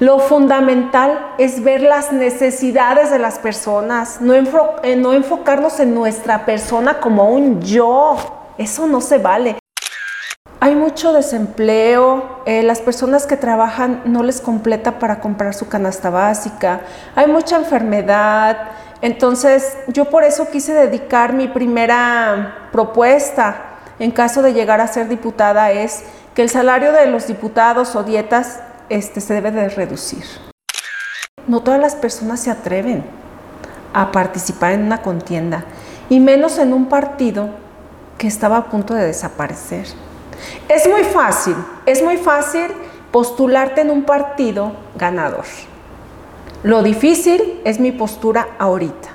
Lo 0.00 0.18
fundamental 0.18 1.34
es 1.36 1.62
ver 1.62 1.82
las 1.82 2.10
necesidades 2.10 3.10
de 3.10 3.18
las 3.18 3.38
personas, 3.38 4.22
no, 4.22 4.32
eh, 4.34 4.96
no 4.96 5.12
enfocarnos 5.12 5.78
en 5.78 5.94
nuestra 5.94 6.46
persona 6.46 7.00
como 7.00 7.28
un 7.28 7.60
yo. 7.60 8.16
Eso 8.56 8.86
no 8.86 9.02
se 9.02 9.18
vale. 9.18 9.58
Hay 10.58 10.74
mucho 10.74 11.12
desempleo, 11.12 12.40
eh, 12.46 12.62
las 12.62 12.80
personas 12.80 13.26
que 13.26 13.36
trabajan 13.36 14.00
no 14.06 14.22
les 14.22 14.40
completa 14.40 14.98
para 14.98 15.20
comprar 15.20 15.52
su 15.52 15.68
canasta 15.68 16.08
básica, 16.08 16.80
hay 17.14 17.26
mucha 17.26 17.56
enfermedad, 17.56 18.68
entonces 19.02 19.76
yo 19.88 20.06
por 20.06 20.24
eso 20.24 20.48
quise 20.50 20.72
dedicar 20.72 21.34
mi 21.34 21.46
primera 21.46 22.68
propuesta 22.72 23.76
en 23.98 24.10
caso 24.12 24.40
de 24.40 24.54
llegar 24.54 24.80
a 24.80 24.88
ser 24.88 25.08
diputada 25.08 25.72
es 25.72 26.04
que 26.34 26.40
el 26.40 26.48
salario 26.48 26.92
de 26.92 27.06
los 27.06 27.26
diputados 27.26 27.94
o 27.96 28.02
dietas 28.02 28.60
este, 28.90 29.22
se 29.22 29.32
debe 29.32 29.50
de 29.50 29.70
reducir. 29.70 30.24
No 31.46 31.62
todas 31.62 31.80
las 31.80 31.96
personas 31.96 32.40
se 32.40 32.50
atreven 32.50 33.04
a 33.94 34.12
participar 34.12 34.72
en 34.72 34.84
una 34.84 35.00
contienda, 35.00 35.64
y 36.10 36.20
menos 36.20 36.58
en 36.58 36.72
un 36.72 36.86
partido 36.86 37.48
que 38.18 38.26
estaba 38.26 38.58
a 38.58 38.64
punto 38.66 38.94
de 38.94 39.06
desaparecer. 39.06 39.86
Es 40.68 40.88
muy 40.88 41.04
fácil, 41.04 41.56
es 41.86 42.02
muy 42.02 42.16
fácil 42.18 42.66
postularte 43.10 43.80
en 43.80 43.90
un 43.90 44.04
partido 44.04 44.72
ganador. 44.96 45.44
Lo 46.62 46.82
difícil 46.82 47.60
es 47.64 47.80
mi 47.80 47.92
postura 47.92 48.48
ahorita. 48.58 49.08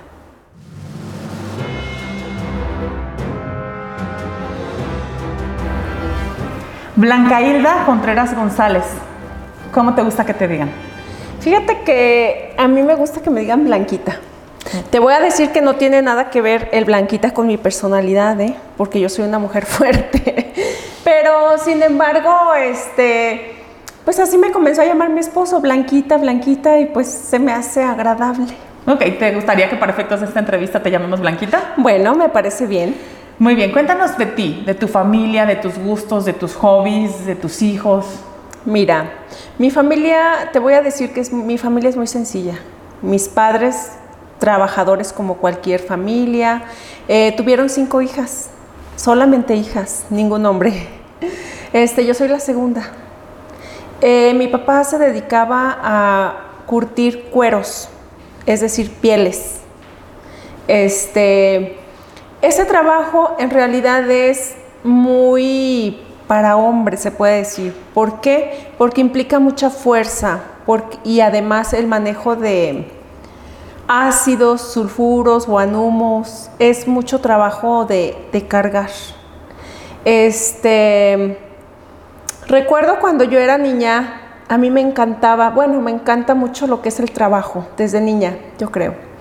Blanca 6.96 7.42
Hilda 7.42 7.84
Contreras 7.86 8.34
González. 8.34 8.86
¿Cómo 9.76 9.94
te 9.94 10.04
gusta 10.04 10.26
que 10.26 10.34
te 10.34 10.48
digan? 10.48 10.70
Fíjate 11.42 11.82
que 11.82 12.56
a 12.58 12.66
mí 12.66 12.82
me 12.82 12.96
gusta 12.96 13.22
que 13.22 13.30
me 13.30 13.42
digan 13.42 13.66
Blanquita. 13.66 14.20
Te 14.90 15.00
voy 15.00 15.14
a 15.14 15.20
decir 15.20 15.50
que 15.50 15.60
no 15.60 15.76
tiene 15.76 16.02
nada 16.02 16.30
que 16.30 16.40
ver 16.40 16.70
el 16.72 16.86
Blanquita 16.86 17.34
con 17.34 17.48
mi 17.48 17.58
personalidad, 17.58 18.40
¿eh? 18.40 18.56
porque 18.78 19.02
yo 19.02 19.10
soy 19.10 19.26
una 19.26 19.38
mujer 19.38 19.66
fuerte. 19.66 20.54
Pero 21.04 21.58
sin 21.58 21.84
embargo, 21.84 22.54
este, 22.54 23.54
pues 24.06 24.18
así 24.18 24.38
me 24.38 24.52
comenzó 24.52 24.82
a 24.82 24.86
llamar 24.86 25.10
mi 25.10 25.20
esposo, 25.20 25.60
Blanquita, 25.60 26.16
Blanquita, 26.16 26.80
y 26.80 26.86
pues 26.86 27.10
se 27.10 27.38
me 27.38 27.52
hace 27.52 27.84
agradable. 27.84 28.54
Ok, 28.88 29.00
¿te 29.20 29.36
gustaría 29.36 29.70
que 29.70 29.76
para 29.76 29.92
efectos 29.92 30.22
de 30.22 30.28
esta 30.28 30.40
entrevista 30.40 30.82
te 30.82 30.90
llamemos 30.90 31.20
Blanquita? 31.20 31.74
Bueno, 31.76 32.16
me 32.16 32.30
parece 32.30 32.66
bien. 32.66 32.96
Muy 33.40 33.56
bien, 33.56 33.74
cuéntanos 33.74 34.18
de 34.18 34.28
ti, 34.28 34.64
de 34.66 34.74
tu 34.74 34.88
familia, 34.88 35.46
de 35.46 35.58
tus 35.58 35.78
gustos, 35.78 36.24
de 36.24 36.32
tus 36.32 36.56
hobbies, 36.56 37.26
de 37.26 37.36
tus 37.36 37.62
hijos. 37.62 38.06
Mira, 38.66 39.12
mi 39.60 39.70
familia, 39.70 40.50
te 40.52 40.58
voy 40.58 40.74
a 40.74 40.82
decir 40.82 41.14
que 41.14 41.22
mi 41.32 41.60
familia 41.60 41.90
es 41.90 41.96
muy 41.96 42.08
sencilla. 42.08 42.56
Mis 43.04 43.30
padres, 43.30 43.92
trabajadores 44.40 45.14
como 45.14 45.38
cualquier 45.38 45.80
familia, 45.80 46.64
eh, 47.08 47.34
tuvieron 47.38 47.70
cinco 47.70 48.02
hijas, 48.02 48.50
solamente 48.96 49.56
hijas, 49.56 50.06
ningún 50.10 50.46
hombre. 50.46 50.88
Este, 51.74 52.06
yo 52.06 52.14
soy 52.14 52.30
la 52.30 52.40
segunda. 52.40 52.90
Eh, 54.00 54.34
mi 54.34 54.48
papá 54.48 54.86
se 54.86 54.98
dedicaba 54.98 55.78
a 55.84 56.34
curtir 56.66 57.26
cueros, 57.26 57.90
es 58.46 58.62
decir, 58.62 58.90
pieles. 59.02 59.60
Este, 60.70 61.78
ese 62.42 62.64
trabajo 62.64 63.36
en 63.40 63.50
realidad 63.50 64.10
es 64.10 64.56
muy 64.86 66.05
para 66.28 66.58
hombres, 66.58 67.02
se 67.02 67.12
puede 67.12 67.38
decir. 67.38 67.76
¿Por 67.94 68.22
qué? 68.22 68.72
Porque 68.78 69.02
implica 69.02 69.40
mucha 69.40 69.70
fuerza 69.70 70.42
y 71.04 71.20
además 71.20 71.74
el 71.74 71.88
manejo 71.88 72.36
de 72.36 72.92
ácidos, 73.88 74.62
sulfuros, 74.62 75.48
guanumos, 75.48 76.50
es 76.58 76.88
mucho 76.88 77.22
trabajo 77.22 77.86
de, 77.86 78.16
de 78.32 78.48
cargar. 78.48 78.90
Este, 80.04 81.38
recuerdo 82.48 83.00
cuando 83.00 83.24
yo 83.24 83.40
era 83.40 83.58
niña, 83.58 84.22
a 84.48 84.58
mí 84.58 84.72
me 84.72 84.82
encantaba, 84.82 85.52
bueno, 85.52 85.82
me 85.82 85.92
encanta 85.92 86.34
mucho 86.34 86.68
lo 86.68 86.82
que 86.82 86.90
es 86.90 87.00
el 87.00 87.12
trabajo, 87.12 87.68
desde 87.78 88.02
niña, 88.02 88.38
yo 88.58 88.72
creo. 88.72 89.15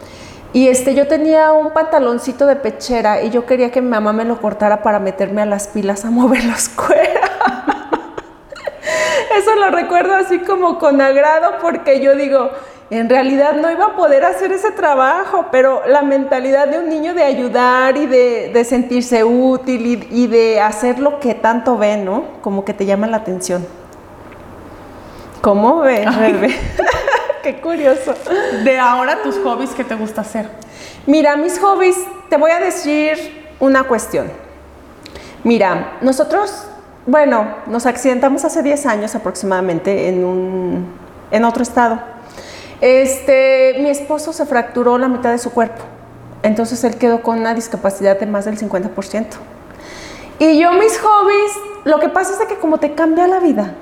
Y 0.54 0.69
este, 0.69 0.94
yo 0.94 1.09
tenía 1.09 1.53
un 1.53 1.72
pantaloncito 1.72 2.47
de 2.47 2.54
pechera 2.54 3.22
y 3.22 3.31
yo 3.31 3.44
quería 3.44 3.72
que 3.72 3.82
mi 3.82 3.88
mamá 3.88 4.12
me 4.12 4.25
lo 4.25 4.41
cortara 4.41 4.84
para 4.84 5.00
meterme 5.00 5.42
a 5.42 5.47
las 5.47 5.66
pilas 5.66 6.04
a 6.04 6.10
mover 6.10 6.44
los 6.47 6.69
cueros. 6.69 7.28
Eso 9.37 9.56
lo 9.56 9.72
recuerdo 9.72 10.15
así 10.15 10.38
como 10.38 10.78
con 10.78 11.00
agrado 11.00 11.54
porque 11.60 12.00
yo 12.00 12.15
digo, 12.15 12.50
en 12.88 13.10
realidad 13.10 13.54
no 13.54 13.69
iba 13.69 13.87
a 13.87 13.97
poder 13.97 14.25
hacer 14.25 14.53
ese 14.53 14.70
trabajo, 14.70 15.47
pero 15.50 15.82
la 15.88 16.03
mentalidad 16.03 16.69
de 16.69 16.78
un 16.78 16.88
niño 16.88 17.15
de 17.15 17.25
ayudar 17.25 17.97
y 17.97 18.06
de, 18.06 18.65
sentirse 18.65 19.25
útil 19.25 20.06
y, 20.09 20.26
de 20.28 20.60
hacer 20.60 21.00
lo 21.00 21.19
que 21.19 21.34
tanto 21.34 21.76
ve, 21.76 21.97
¿no? 21.97 22.26
Como 22.42 22.65
que 22.65 22.75
te 22.75 22.86
llama 22.86 23.09
la 23.09 23.16
atención. 23.16 23.66
¿Cómo 25.41 25.81
ves, 25.81 26.06
Qué 27.44 27.60
curioso. 27.60 28.15
De 28.65 28.78
ahora 28.78 29.22
tus 29.22 29.37
hobbies, 29.37 29.72
¿qué 29.72 29.84
te 29.84 29.94
gusta 29.94 30.22
hacer? 30.22 30.49
Mira, 31.06 31.37
mis 31.37 31.59
hobbies, 31.59 31.94
te 32.31 32.38
voy 32.38 32.50
a 32.50 32.59
decir 32.59 33.19
una 33.60 33.84
cuestión. 33.84 34.31
Mira, 35.43 35.99
nosotros, 36.00 36.66
bueno, 37.04 37.47
nos 37.66 37.84
accidentamos 37.84 38.47
hace 38.47 38.62
10 38.62 38.87
años 38.87 39.15
aproximadamente 39.15 40.09
en, 40.09 40.25
un, 40.25 40.87
en 41.31 41.44
otro 41.44 41.62
estado. 41.62 42.00
Este, 42.81 43.77
mi 43.81 43.91
esposo 43.91 44.33
se 44.33 44.47
fracturó 44.47 44.97
la 44.97 45.09
mitad 45.09 45.31
de 45.31 45.38
su 45.38 45.53
cuerpo, 45.53 45.83
entonces 46.43 46.83
él 46.83 46.97
quedó 46.97 47.22
con 47.22 47.38
una 47.38 47.53
discapacidad 47.53 48.19
de 48.19 48.25
más 48.25 48.47
del 48.47 48.59
50%. 48.59 49.27
Y 50.38 50.59
yo 50.59 50.72
mis 50.72 50.99
hobbies, 50.99 51.53
lo 51.84 52.00
que 52.00 52.09
pasa 52.09 52.43
es 52.43 52.49
que 52.49 52.56
como 52.56 52.78
te 52.78 52.94
cambia 52.94 53.27
la 53.27 53.38
vida, 53.38 53.75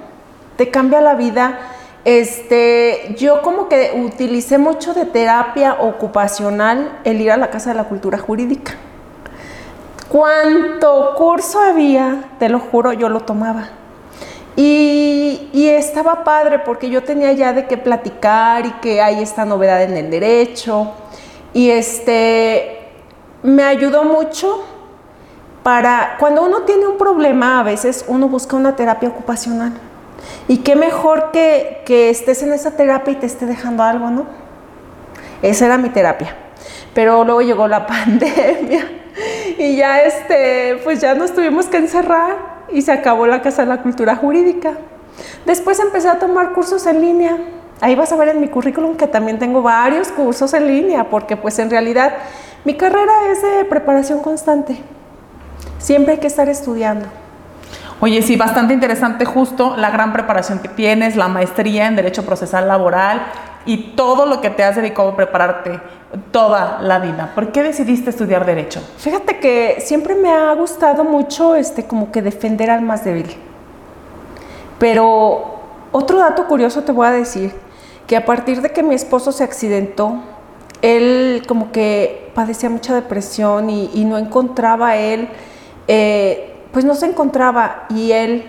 te 0.57 0.69
cambia 0.69 1.01
la 1.01 1.15
vida 1.15 1.61
este, 2.05 3.15
yo 3.17 3.43
como 3.43 3.69
que 3.69 3.93
utilicé 3.95 4.59
mucho 4.59 4.93
de 4.93 5.05
terapia 5.05 5.77
ocupacional 5.81 7.01
el 7.05 7.21
ir 7.21 7.31
a 7.31 7.37
la 7.37 7.51
Casa 7.51 7.71
de 7.71 7.77
la 7.77 7.85
Cultura 7.85 8.19
Jurídica. 8.19 8.73
Cuánto 10.09 11.15
curso 11.17 11.61
había, 11.61 12.25
te 12.39 12.49
lo 12.49 12.59
juro, 12.59 12.93
yo 12.93 13.09
lo 13.09 13.21
tomaba. 13.21 13.71
Y, 14.57 15.49
y, 15.55 15.69
estaba 15.69 16.25
padre 16.25 16.59
porque 16.59 16.91
yo 16.91 17.03
tenía 17.03 17.33
ya 17.33 17.55
de 17.55 17.67
qué 17.67 17.79
platicar 17.79 18.67
y 18.67 18.73
que 18.73 19.01
hay 19.01 19.23
esta 19.23 19.47
novedad 19.47 19.83
en 19.83 19.97
el 19.97 20.11
derecho. 20.11 20.91
Y 21.55 21.71
este, 21.71 22.91
me 23.43 23.63
ayudó 23.63 24.05
mucho 24.05 24.63
para, 25.63 26.17
cuando 26.19 26.43
uno 26.43 26.63
tiene 26.63 26.87
un 26.87 26.99
problema, 26.99 27.61
a 27.61 27.63
veces 27.63 28.05
uno 28.09 28.29
busca 28.29 28.57
una 28.57 28.77
terapia 28.77 29.09
ocupacional. 29.09 29.73
Y 30.49 30.59
qué 30.59 30.77
mejor 30.77 31.31
que, 31.33 31.83
que 31.87 32.11
estés 32.11 32.43
en 32.43 32.53
esa 32.53 32.73
terapia 32.73 33.13
y 33.13 33.17
te 33.17 33.27
esté 33.27 33.47
dejando 33.47 33.83
algo, 33.83 34.11
¿no? 34.11 34.27
Esa 35.43 35.67
era 35.67 35.79
mi 35.79 35.89
terapia. 35.89 36.37
Pero 36.95 37.25
luego 37.25 37.43
llegó 37.43 37.69
la 37.69 37.87
pandemia 37.89 38.89
y 39.59 39.77
ya 39.77 40.03
este, 40.03 40.81
pues 40.85 41.01
ya 41.01 41.15
nos 41.15 41.33
tuvimos 41.33 41.67
que 41.67 41.77
encerrar 41.77 42.37
y 42.71 42.83
se 42.83 42.93
acabó 42.93 43.27
la 43.27 43.43
Casa 43.43 43.63
de 43.63 43.69
la 43.69 43.83
Cultura 43.83 44.17
Jurídica. 44.17 44.75
Después 45.45 45.79
empecé 45.81 46.09
a 46.09 46.19
tomar 46.19 46.53
cursos 46.53 46.87
en 46.87 47.01
línea. 47.01 47.37
Ahí 47.81 47.95
vas 47.95 48.13
a 48.13 48.17
ver 48.17 48.29
en 48.29 48.41
mi 48.41 48.49
currículum 48.49 48.97
que 48.97 49.07
también 49.07 49.39
tengo 49.39 49.61
varios 49.63 50.09
cursos 50.13 50.55
en 50.55 50.67
línea, 50.67 51.11
porque 51.11 51.37
pues 51.37 51.59
en 51.59 51.69
realidad 51.69 52.15
mi 52.65 52.77
carrera 52.77 53.13
es 53.31 53.43
de 53.43 53.65
preparación 53.65 54.21
constante. 54.21 54.79
Siempre 55.79 56.15
hay 56.15 56.21
que 56.21 56.29
estar 56.29 56.49
estudiando. 56.49 57.07
Oye, 58.05 58.21
sí, 58.21 58.35
bastante 58.35 58.75
interesante 58.75 59.25
justo 59.25 59.77
la 59.77 59.91
gran 59.91 60.13
preparación 60.13 60.59
que 60.59 60.69
tienes, 60.69 61.15
la 61.15 61.29
maestría 61.29 61.87
en 61.87 61.95
Derecho 61.95 62.27
Procesal 62.27 62.67
Laboral 62.67 63.23
y 63.65 63.93
todo 63.95 64.27
lo 64.27 64.41
que 64.41 64.51
te 64.51 64.65
has 64.65 64.75
dedicado 64.75 65.11
a 65.11 65.17
prepararte 65.17 65.79
toda 66.33 66.81
la 66.83 66.99
vida. 66.99 67.31
¿Por 67.33 67.53
qué 67.53 67.63
decidiste 67.63 68.11
estudiar 68.11 68.45
Derecho? 68.45 68.83
Fíjate 68.97 69.39
que 69.39 69.77
siempre 69.79 70.17
me 70.17 70.33
ha 70.33 70.53
gustado 70.55 71.05
mucho 71.05 71.55
este, 71.55 71.85
como 71.85 72.11
que 72.11 72.23
defender 72.23 72.73
al 72.73 72.83
más 72.83 73.05
débil. 73.05 73.37
Pero 74.81 75.61
otro 75.93 76.19
dato 76.19 76.49
curioso 76.49 76.83
te 76.83 76.91
voy 76.91 77.07
a 77.07 77.13
decir, 77.13 77.55
que 78.09 78.17
a 78.17 78.25
partir 78.25 78.63
de 78.63 78.71
que 78.73 78.83
mi 78.83 78.97
esposo 78.97 79.31
se 79.31 79.45
accidentó, 79.45 80.17
él 80.83 81.45
como 81.47 81.71
que 81.71 82.33
padecía 82.35 82.69
mucha 82.69 82.97
depresión 82.97 83.71
y, 83.71 84.05
no 84.05 84.19
encontraba 84.19 84.97
él... 84.97 85.29
Eh, 85.87 86.49
pues 86.73 86.85
no 86.85 86.95
se 86.95 87.07
encontraba 87.07 87.87
y 87.91 88.13
él, 88.13 88.45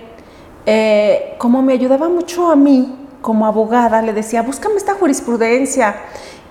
eh, 0.66 1.36
como 1.38 1.62
me 1.62 1.74
ayudaba 1.74 2.10
mucho 2.10 2.50
a 2.52 2.56
mí 2.56 3.00
como 3.24 3.48
abogada, 3.48 4.02
le 4.04 4.14
decía, 4.14 4.44
búscame 4.44 4.76
esta 4.76 4.94
jurisprudencia 4.94 5.96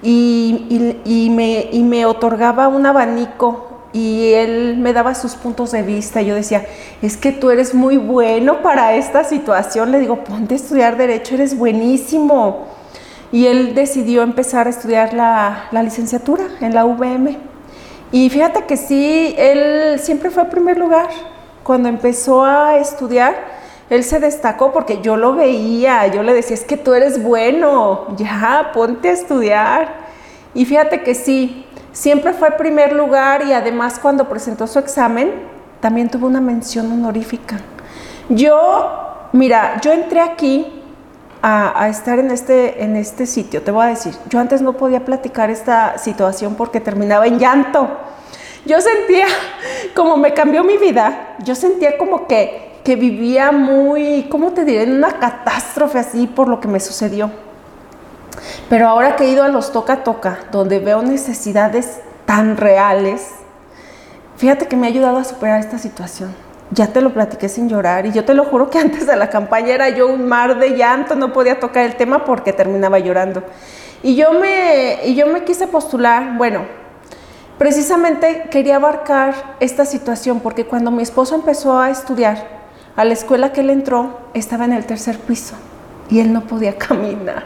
y, 0.02 1.28
me, 1.84 2.06
otorgaba 2.06 2.66
un 2.66 2.86
abanico 2.86 3.68
y 3.92 4.32
él 4.32 4.78
me 4.78 4.92
daba 4.92 5.14
sus 5.14 5.34
puntos 5.34 5.70
de 5.70 5.82
vista. 5.82 6.22
Yo 6.22 6.34
decía, 6.34 6.66
es 7.02 7.16
que 7.16 7.30
tú 7.30 7.50
eres 7.50 7.74
muy 7.74 7.98
bueno 7.98 8.62
para 8.62 8.94
esta 8.94 9.22
situación. 9.22 9.92
Le 9.92 10.00
digo, 10.00 10.24
ponte 10.24 10.54
a 10.54 10.56
estudiar 10.56 10.96
derecho, 10.96 11.34
eres 11.34 11.56
buenísimo. 11.56 12.66
Y 13.30 13.46
él 13.46 13.74
decidió 13.74 14.22
empezar 14.22 14.66
a 14.66 14.70
estudiar 14.70 15.14
la, 15.14 15.68
la 15.70 15.82
licenciatura 15.82 16.44
en 16.60 16.74
la 16.74 16.84
UVM. 16.84 17.36
Y 18.10 18.28
fíjate 18.30 18.64
que 18.64 18.76
sí, 18.76 19.34
él 19.38 19.98
siempre 20.00 20.30
fue 20.30 20.42
a 20.42 20.50
primer 20.50 20.78
lugar. 20.78 21.08
Cuando 21.62 21.88
empezó 21.88 22.44
a 22.44 22.76
estudiar, 22.78 23.34
él 23.90 24.04
se 24.04 24.20
destacó 24.20 24.72
porque 24.72 25.00
yo 25.02 25.16
lo 25.16 25.34
veía, 25.34 26.06
yo 26.06 26.22
le 26.22 26.32
decía, 26.32 26.54
es 26.54 26.64
que 26.64 26.76
tú 26.76 26.94
eres 26.94 27.22
bueno, 27.22 28.06
ya, 28.16 28.70
ponte 28.72 29.10
a 29.10 29.12
estudiar. 29.12 29.88
Y 30.54 30.64
fíjate 30.64 31.02
que 31.02 31.14
sí, 31.14 31.66
siempre 31.92 32.32
fue 32.32 32.52
primer 32.52 32.92
lugar 32.92 33.44
y 33.46 33.52
además 33.52 33.98
cuando 33.98 34.28
presentó 34.28 34.66
su 34.66 34.78
examen, 34.78 35.32
también 35.80 36.08
tuvo 36.08 36.26
una 36.26 36.40
mención 36.40 36.90
honorífica. 36.90 37.58
Yo, 38.28 39.28
mira, 39.32 39.80
yo 39.82 39.92
entré 39.92 40.20
aquí 40.20 40.82
a, 41.42 41.88
estar 41.88 42.18
en 42.18 42.30
este, 42.30 42.84
en 42.84 42.96
este 42.96 43.26
sitio, 43.26 43.62
te 43.62 43.72
voy 43.72 43.84
a 43.84 43.88
decir, 43.88 44.14
yo 44.28 44.38
antes 44.38 44.62
no 44.62 44.74
podía 44.74 45.04
platicar 45.04 45.50
esta 45.50 45.98
situación 45.98 46.54
porque 46.54 46.80
terminaba 46.80 47.26
en 47.26 47.38
llanto. 47.38 47.88
Yo 48.64 48.80
sentía, 48.80 49.26
como 49.94 50.16
me 50.16 50.34
cambió 50.34 50.62
mi 50.62 50.76
vida, 50.76 51.36
yo 51.42 51.56
sentía 51.56 51.98
como 51.98 52.28
que, 52.28 52.78
que 52.84 52.94
vivía 52.94 53.50
muy, 53.50 54.28
¿cómo 54.30 54.52
te 54.52 54.64
diré?, 54.64 54.84
en 54.84 54.92
una 54.92 55.18
catástrofe 55.18 55.98
así 55.98 56.28
por 56.28 56.46
lo 56.46 56.60
que 56.60 56.68
me 56.68 56.78
sucedió. 56.78 57.30
Pero 58.68 58.88
ahora 58.88 59.16
que 59.16 59.24
he 59.24 59.30
ido 59.30 59.42
a 59.42 59.48
los 59.48 59.72
toca-toca, 59.72 60.38
donde 60.52 60.78
veo 60.78 61.02
necesidades 61.02 62.00
tan 62.24 62.56
reales, 62.56 63.26
fíjate 64.36 64.68
que 64.68 64.76
me 64.76 64.86
ha 64.86 64.90
ayudado 64.90 65.18
a 65.18 65.24
superar 65.24 65.58
esta 65.58 65.78
situación. 65.78 66.32
Ya 66.70 66.86
te 66.86 67.00
lo 67.00 67.12
platiqué 67.12 67.48
sin 67.48 67.68
llorar 67.68 68.06
y 68.06 68.12
yo 68.12 68.24
te 68.24 68.32
lo 68.32 68.44
juro 68.44 68.70
que 68.70 68.78
antes 68.78 69.08
de 69.08 69.16
la 69.16 69.28
campaña 69.28 69.74
era 69.74 69.88
yo 69.88 70.06
un 70.06 70.28
mar 70.28 70.60
de 70.60 70.76
llanto, 70.76 71.16
no 71.16 71.32
podía 71.32 71.58
tocar 71.58 71.84
el 71.84 71.96
tema 71.96 72.24
porque 72.24 72.52
terminaba 72.52 73.00
llorando. 73.00 73.42
Y 74.04 74.14
yo 74.14 74.32
me, 74.32 75.00
y 75.04 75.16
yo 75.16 75.26
me 75.26 75.42
quise 75.42 75.66
postular, 75.66 76.36
bueno, 76.36 76.81
precisamente 77.62 78.48
quería 78.50 78.74
abarcar 78.74 79.54
esta 79.60 79.84
situación 79.84 80.40
porque 80.40 80.66
cuando 80.66 80.90
mi 80.90 81.00
esposo 81.00 81.36
empezó 81.36 81.78
a 81.78 81.90
estudiar, 81.90 82.44
a 82.96 83.04
la 83.04 83.12
escuela 83.12 83.52
que 83.52 83.60
él 83.60 83.70
entró, 83.70 84.18
estaba 84.34 84.64
en 84.64 84.72
el 84.72 84.84
tercer 84.84 85.16
piso 85.16 85.54
y 86.10 86.18
él 86.18 86.32
no 86.32 86.40
podía 86.40 86.76
caminar. 86.88 87.44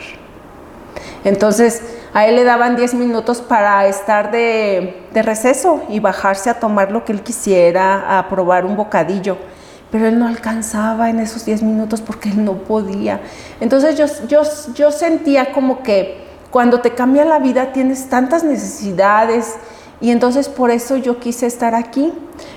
Entonces 1.23 1.83
a 2.15 2.27
él 2.27 2.37
le 2.37 2.45
daban 2.45 2.77
10 2.77 2.95
minutos 2.95 3.43
para 3.43 3.87
estar 3.89 4.31
de, 4.31 5.07
receso 5.13 5.83
y 5.91 6.01
bajarse 6.01 6.49
a 6.49 6.61
tomar 6.61 6.93
lo 6.93 7.05
que 7.05 7.13
él 7.13 7.21
quisiera, 7.21 8.19
a 8.19 8.27
probar 8.31 8.65
un 8.65 8.75
bocadillo. 8.75 9.37
Pero 9.91 10.07
él 10.07 10.19
no 10.19 10.27
alcanzaba 10.27 11.11
en 11.11 11.21
esos 11.21 11.45
10 11.45 11.63
minutos 11.63 12.01
porque 12.01 12.31
él 12.31 12.43
no 12.43 12.55
podía. 12.55 13.21
Entonces 13.61 13.99
yo, 13.99 14.07
yo, 14.29 14.41
yo 14.73 14.91
sentía 14.91 15.53
como 15.53 15.83
que 15.83 16.25
cuando 16.51 16.81
te 16.81 16.95
cambia 16.95 17.27
la 17.27 17.39
vida 17.39 17.75
tienes 17.75 18.09
tantas 18.09 18.45
necesidades 18.45 19.57
y 20.01 20.11
entonces 20.11 20.49
por 20.49 20.71
eso 20.71 20.97
yo 20.97 21.19
quise 21.19 21.47
estar 21.47 21.75
aquí. 21.75 22.13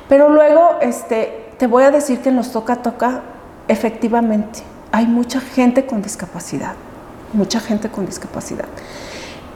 Pero 0.08 0.30
luego 0.30 0.78
este, 0.82 1.52
te 1.58 1.68
voy 1.68 1.84
a 1.84 1.92
decir 1.92 2.20
que 2.20 2.30
en 2.30 2.36
los 2.36 2.52
toca 2.52 2.78
toca 2.78 3.22
efectivamente 3.68 4.62
hay 4.92 5.06
mucha 5.06 5.40
gente 5.40 5.86
con 5.86 6.02
discapacidad 6.02 6.74
mucha 7.34 7.60
gente 7.60 7.90
con 7.90 8.06
discapacidad. 8.06 8.66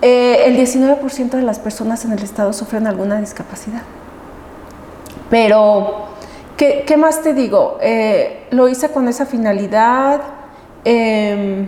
Eh, 0.01 0.44
el 0.45 0.57
19% 0.57 1.30
de 1.30 1.41
las 1.41 1.59
personas 1.59 2.03
en 2.06 2.12
el 2.12 2.21
estado 2.21 2.53
sufren 2.53 2.88
alguna 2.88 3.19
discapacidad. 3.19 3.81
Pero, 5.30 6.07
¿qué, 6.57 6.95
más 6.97 7.21
te 7.21 7.33
digo? 7.33 7.77
Eh, 7.81 8.47
lo 8.51 8.68
hice 8.68 8.89
con 8.89 9.07
esa 9.07 9.25
finalidad, 9.25 10.21
em, 10.83 11.68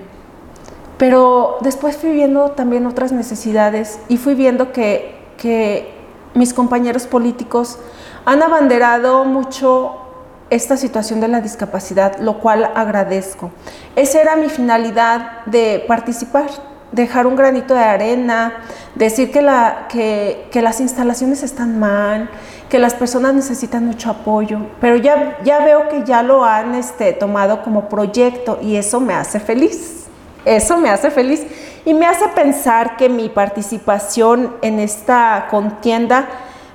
pero 0.98 1.58
después 1.62 1.98
fui 1.98 2.12
viendo 2.12 2.52
también 2.52 2.86
otras 2.86 3.12
necesidades 3.12 4.00
y 4.08 4.18
fui 4.18 4.36
viendo 4.36 4.72
que, 4.72 5.16
que 5.38 5.95
mis 6.36 6.54
compañeros 6.54 7.08
políticos 7.08 7.80
han 8.26 8.44
abanderado 8.44 9.26
mucho 9.26 10.02
esta 10.50 10.78
situación 10.78 11.22
de 11.22 11.28
la 11.28 11.42
discapacidad, 11.42 12.20
lo 12.20 12.40
cual 12.40 12.70
agradezco. 12.76 13.52
Esa 13.96 14.22
era 14.22 14.36
mi 14.36 14.50
finalidad 14.50 15.44
de 15.46 15.84
participar, 15.88 16.48
dejar 16.92 17.26
un 17.26 17.36
granito 17.36 17.74
de 17.74 17.84
arena, 17.84 18.54
decir 18.94 19.32
que, 19.32 19.42
la, 19.42 19.88
que, 19.90 20.48
las 20.62 20.80
instalaciones 20.82 21.42
están 21.42 21.80
mal, 21.80 22.30
que 22.70 22.80
las 22.80 22.94
personas 22.94 23.34
necesitan 23.34 23.86
mucho 23.86 24.12
apoyo, 24.12 24.60
pero 24.80 24.96
ya, 24.98 25.38
ya 25.44 25.64
veo 25.64 25.90
que 25.90 26.04
ya 26.04 26.22
lo 26.22 26.46
han 26.46 26.76
este, 26.76 27.14
tomado 27.14 27.64
como 27.64 27.90
proyecto 27.90 28.60
y 28.62 28.76
eso 28.76 29.00
me 29.00 29.14
hace 29.14 29.40
feliz, 29.40 30.06
eso 30.46 30.78
me 30.78 30.90
hace 30.90 31.10
feliz 31.10 31.46
y 31.86 31.94
me 31.94 32.08
hace 32.08 32.28
pensar 32.30 32.98
que 32.98 33.10
mi 33.10 33.30
participación 33.30 34.56
en 34.62 34.80
esta 34.80 35.48
contienda 35.50 36.28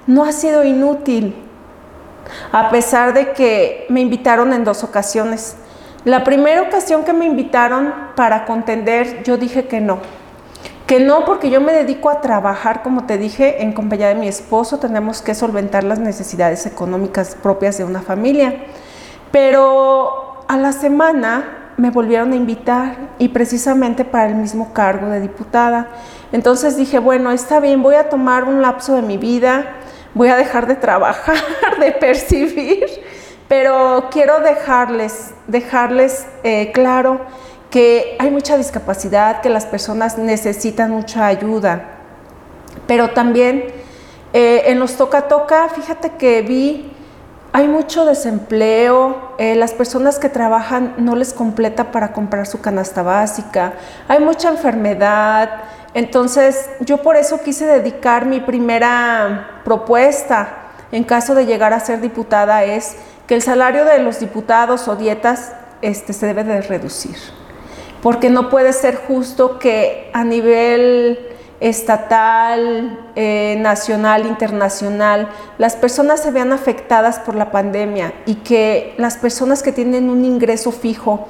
no 0.06 0.24
ha 0.24 0.32
sido 0.32 0.64
inútil, 0.64 1.34
a 2.52 2.70
pesar 2.70 3.12
de 3.12 3.32
que 3.32 3.86
me 3.88 4.00
invitaron 4.00 4.52
en 4.52 4.64
dos 4.64 4.84
ocasiones. 4.84 5.56
La 6.04 6.24
primera 6.24 6.62
ocasión 6.62 7.04
que 7.04 7.12
me 7.12 7.26
invitaron 7.26 7.92
para 8.14 8.46
contender, 8.46 9.22
yo 9.24 9.36
dije 9.36 9.66
que 9.66 9.80
no. 9.80 9.98
Que 10.86 11.00
no 11.00 11.24
porque 11.24 11.50
yo 11.50 11.60
me 11.60 11.72
dedico 11.72 12.08
a 12.08 12.20
trabajar, 12.20 12.82
como 12.82 13.04
te 13.04 13.18
dije, 13.18 13.62
en 13.62 13.72
compañía 13.72 14.08
de 14.08 14.14
mi 14.14 14.28
esposo, 14.28 14.78
tenemos 14.78 15.22
que 15.22 15.34
solventar 15.34 15.84
las 15.84 15.98
necesidades 15.98 16.66
económicas 16.66 17.36
propias 17.40 17.78
de 17.78 17.84
una 17.84 18.00
familia. 18.00 18.64
Pero 19.30 20.44
a 20.48 20.56
la 20.56 20.72
semana 20.72 21.59
me 21.80 21.90
volvieron 21.90 22.32
a 22.32 22.36
invitar 22.36 22.96
y 23.18 23.28
precisamente 23.28 24.04
para 24.04 24.28
el 24.28 24.34
mismo 24.34 24.72
cargo 24.72 25.08
de 25.08 25.20
diputada. 25.20 25.88
Entonces 26.32 26.76
dije, 26.76 26.98
bueno, 26.98 27.30
está 27.30 27.58
bien, 27.58 27.82
voy 27.82 27.96
a 27.96 28.08
tomar 28.08 28.44
un 28.44 28.62
lapso 28.62 28.94
de 28.94 29.02
mi 29.02 29.16
vida 29.16 29.76
voy 30.14 30.28
a 30.28 30.36
dejar 30.36 30.66
de 30.66 30.76
trabajar, 30.76 31.36
de 31.80 31.92
percibir, 31.92 32.84
pero 33.48 34.08
quiero 34.10 34.40
dejarles, 34.40 35.32
dejarles 35.46 36.26
eh, 36.42 36.72
claro 36.72 37.20
que 37.70 38.16
hay 38.18 38.30
mucha 38.30 38.56
discapacidad, 38.56 39.40
que 39.40 39.48
las 39.48 39.66
personas 39.66 40.18
necesitan 40.18 40.90
mucha 40.90 41.26
ayuda, 41.26 41.98
pero 42.86 43.10
también 43.10 43.66
eh, 44.32 44.62
en 44.66 44.80
los 44.80 44.96
toca-toca, 44.96 45.68
fíjate 45.68 46.10
que 46.10 46.42
vi, 46.42 46.92
hay 47.52 47.68
mucho 47.68 48.04
desempleo, 48.04 49.34
eh, 49.38 49.54
las 49.54 49.72
personas 49.72 50.18
que 50.18 50.28
trabajan 50.28 50.94
no 50.98 51.16
les 51.16 51.32
completa 51.32 51.90
para 51.90 52.12
comprar 52.12 52.46
su 52.46 52.60
canasta 52.60 53.02
básica, 53.02 53.74
hay 54.08 54.20
mucha 54.20 54.48
enfermedad, 54.48 55.64
entonces, 55.92 56.70
yo 56.80 56.98
por 56.98 57.16
eso 57.16 57.40
quise 57.42 57.66
dedicar 57.66 58.26
mi 58.26 58.40
primera 58.40 59.60
propuesta 59.64 60.56
en 60.92 61.04
caso 61.04 61.34
de 61.34 61.46
llegar 61.46 61.72
a 61.72 61.80
ser 61.80 62.00
diputada 62.00 62.64
es 62.64 62.96
que 63.26 63.34
el 63.34 63.42
salario 63.42 63.84
de 63.84 63.98
los 63.98 64.20
diputados 64.20 64.86
o 64.88 64.96
dietas 64.96 65.52
este, 65.82 66.12
se 66.12 66.26
debe 66.26 66.44
de 66.44 66.62
reducir. 66.62 67.16
Porque 68.02 68.30
no 68.30 68.48
puede 68.50 68.72
ser 68.72 68.96
justo 68.96 69.58
que 69.58 70.10
a 70.12 70.24
nivel 70.24 71.18
estatal, 71.60 72.98
eh, 73.14 73.56
nacional, 73.60 74.26
internacional, 74.26 75.28
las 75.58 75.76
personas 75.76 76.20
se 76.20 76.30
vean 76.30 76.52
afectadas 76.52 77.18
por 77.18 77.34
la 77.34 77.50
pandemia 77.50 78.14
y 78.24 78.36
que 78.36 78.94
las 78.96 79.18
personas 79.18 79.62
que 79.62 79.70
tienen 79.70 80.08
un 80.08 80.24
ingreso 80.24 80.72
fijo 80.72 81.28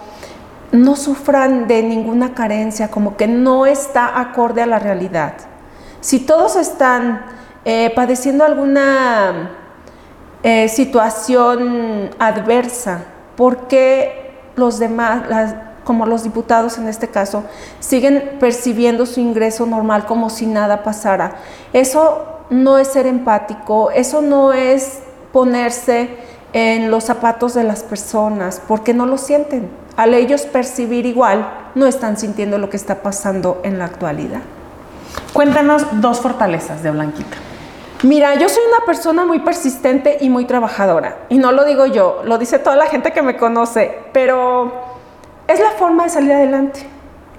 no 0.71 0.95
sufran 0.95 1.67
de 1.67 1.83
ninguna 1.83 2.33
carencia, 2.35 2.89
como 2.89 3.17
que 3.17 3.27
no 3.27 3.67
está 3.67 4.21
acorde 4.21 4.63
a 4.63 4.67
la 4.67 4.79
realidad. 4.79 5.35
Si 6.01 6.21
todos 6.21 6.55
están 6.55 7.25
eh, 7.65 7.93
padeciendo 7.95 8.45
alguna 8.45 9.51
eh, 10.45 10.69
situación 10.69 12.11
adversa, 12.21 13.03
¿por 13.37 13.67
qué 13.67 14.31
los 14.55 14.79
demás, 14.79 15.23
como 15.85 16.07
los 16.07 16.23
diputados 16.23 16.79
en 16.79 16.89
este 16.89 17.09
caso, 17.09 17.45
siguen 17.79 18.37
percibiendo 18.41 19.07
su 19.07 19.21
ingreso 19.21 19.67
normal 19.67 20.07
como 20.07 20.31
si 20.31 20.47
nada 20.47 20.83
pasara? 20.83 21.37
Eso 21.73 22.27
no 22.51 22.79
es 22.79 22.89
ser 22.89 23.07
empático, 23.07 23.91
eso 23.91 24.23
no 24.23 24.53
es 24.53 25.01
ponerse 25.33 26.11
en 26.53 26.91
los 26.91 27.05
zapatos 27.05 27.55
de 27.55 27.65
las 27.65 27.83
personas, 27.83 28.61
porque 28.67 28.93
no 28.93 29.07
lo 29.07 29.19
sienten 29.19 29.71
al 29.97 30.15
ellos 30.15 30.43
percibir 30.43 31.05
igual, 31.05 31.47
no 31.75 31.87
están 31.87 32.17
sintiendo 32.17 32.57
lo 32.57 32.71
que 32.71 32.79
está 32.79 33.03
pasando 33.03 33.61
en 33.65 33.79
la 33.79 33.85
actualidad. 33.85 34.41
Cuéntanos 35.35 35.85
dos 36.01 36.21
fortalezas 36.21 36.83
de 36.83 36.91
Blanquita. 36.91 37.37
Mira, 38.03 38.35
yo 38.37 38.49
soy 38.49 38.63
una 38.67 38.87
persona 38.87 39.27
muy 39.27 39.41
persistente 39.41 40.17
y 40.23 40.31
muy 40.31 40.47
trabajadora. 40.47 41.19
Y 41.29 41.37
no 41.37 41.53
lo 41.53 41.67
digo 41.67 41.85
yo, 41.85 42.23
lo 42.25 42.39
dice 42.39 42.59
toda 42.59 42.77
la 42.77 42.87
gente 42.87 43.13
que 43.13 43.21
me 43.21 43.37
conoce, 43.37 43.99
pero 44.15 44.73
es 45.51 45.59
la 45.61 45.71
forma 45.73 46.05
de 46.05 46.11
salir 46.11 46.33
adelante. 46.33 46.81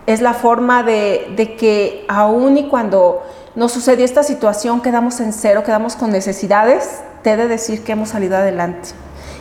Es 0.06 0.22
la 0.22 0.34
forma 0.34 0.84
de, 0.84 1.56
que 1.58 2.06
aún 2.08 2.58
y 2.58 2.68
cuando 2.68 3.24
nos 3.56 3.72
sucedió 3.72 4.04
esta 4.04 4.24
situación, 4.24 4.82
quedamos 4.82 5.20
en 5.20 5.32
cero, 5.32 5.64
quedamos 5.64 5.96
con 5.96 6.12
necesidades, 6.12 7.02
te 7.24 7.32
he 7.32 7.38
de 7.38 7.48
decir 7.48 7.84
que 7.84 7.94
hemos 7.94 8.10
salido 8.10 8.38
adelante. 8.38 8.90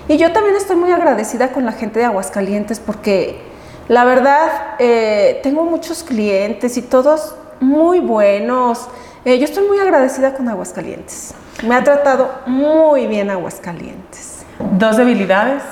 Y 0.08 0.16
yo 0.16 0.32
también 0.32 0.56
estoy 0.56 0.76
muy 0.76 0.92
agradecida 0.92 1.52
con 1.52 1.64
la 1.64 1.72
gente 1.72 1.98
de 1.98 2.04
Aguascalientes 2.04 2.80
porque 2.80 3.40
la 3.88 4.04
verdad 4.04 4.48
eh, 4.78 5.40
tengo 5.42 5.64
muchos 5.64 6.02
clientes 6.02 6.76
y 6.76 6.82
todos 6.82 7.34
muy 7.60 8.00
buenos. 8.00 8.88
Eh, 9.24 9.38
yo 9.38 9.44
estoy 9.44 9.66
muy 9.66 9.78
agradecida 9.78 10.34
con 10.34 10.48
Aguascalientes. 10.48 11.34
Me 11.66 11.74
ha 11.74 11.84
tratado 11.84 12.30
muy 12.46 13.06
bien 13.06 13.30
Aguascalientes. 13.30 14.44
¿Dos 14.58 14.96
debilidades? 14.96 15.62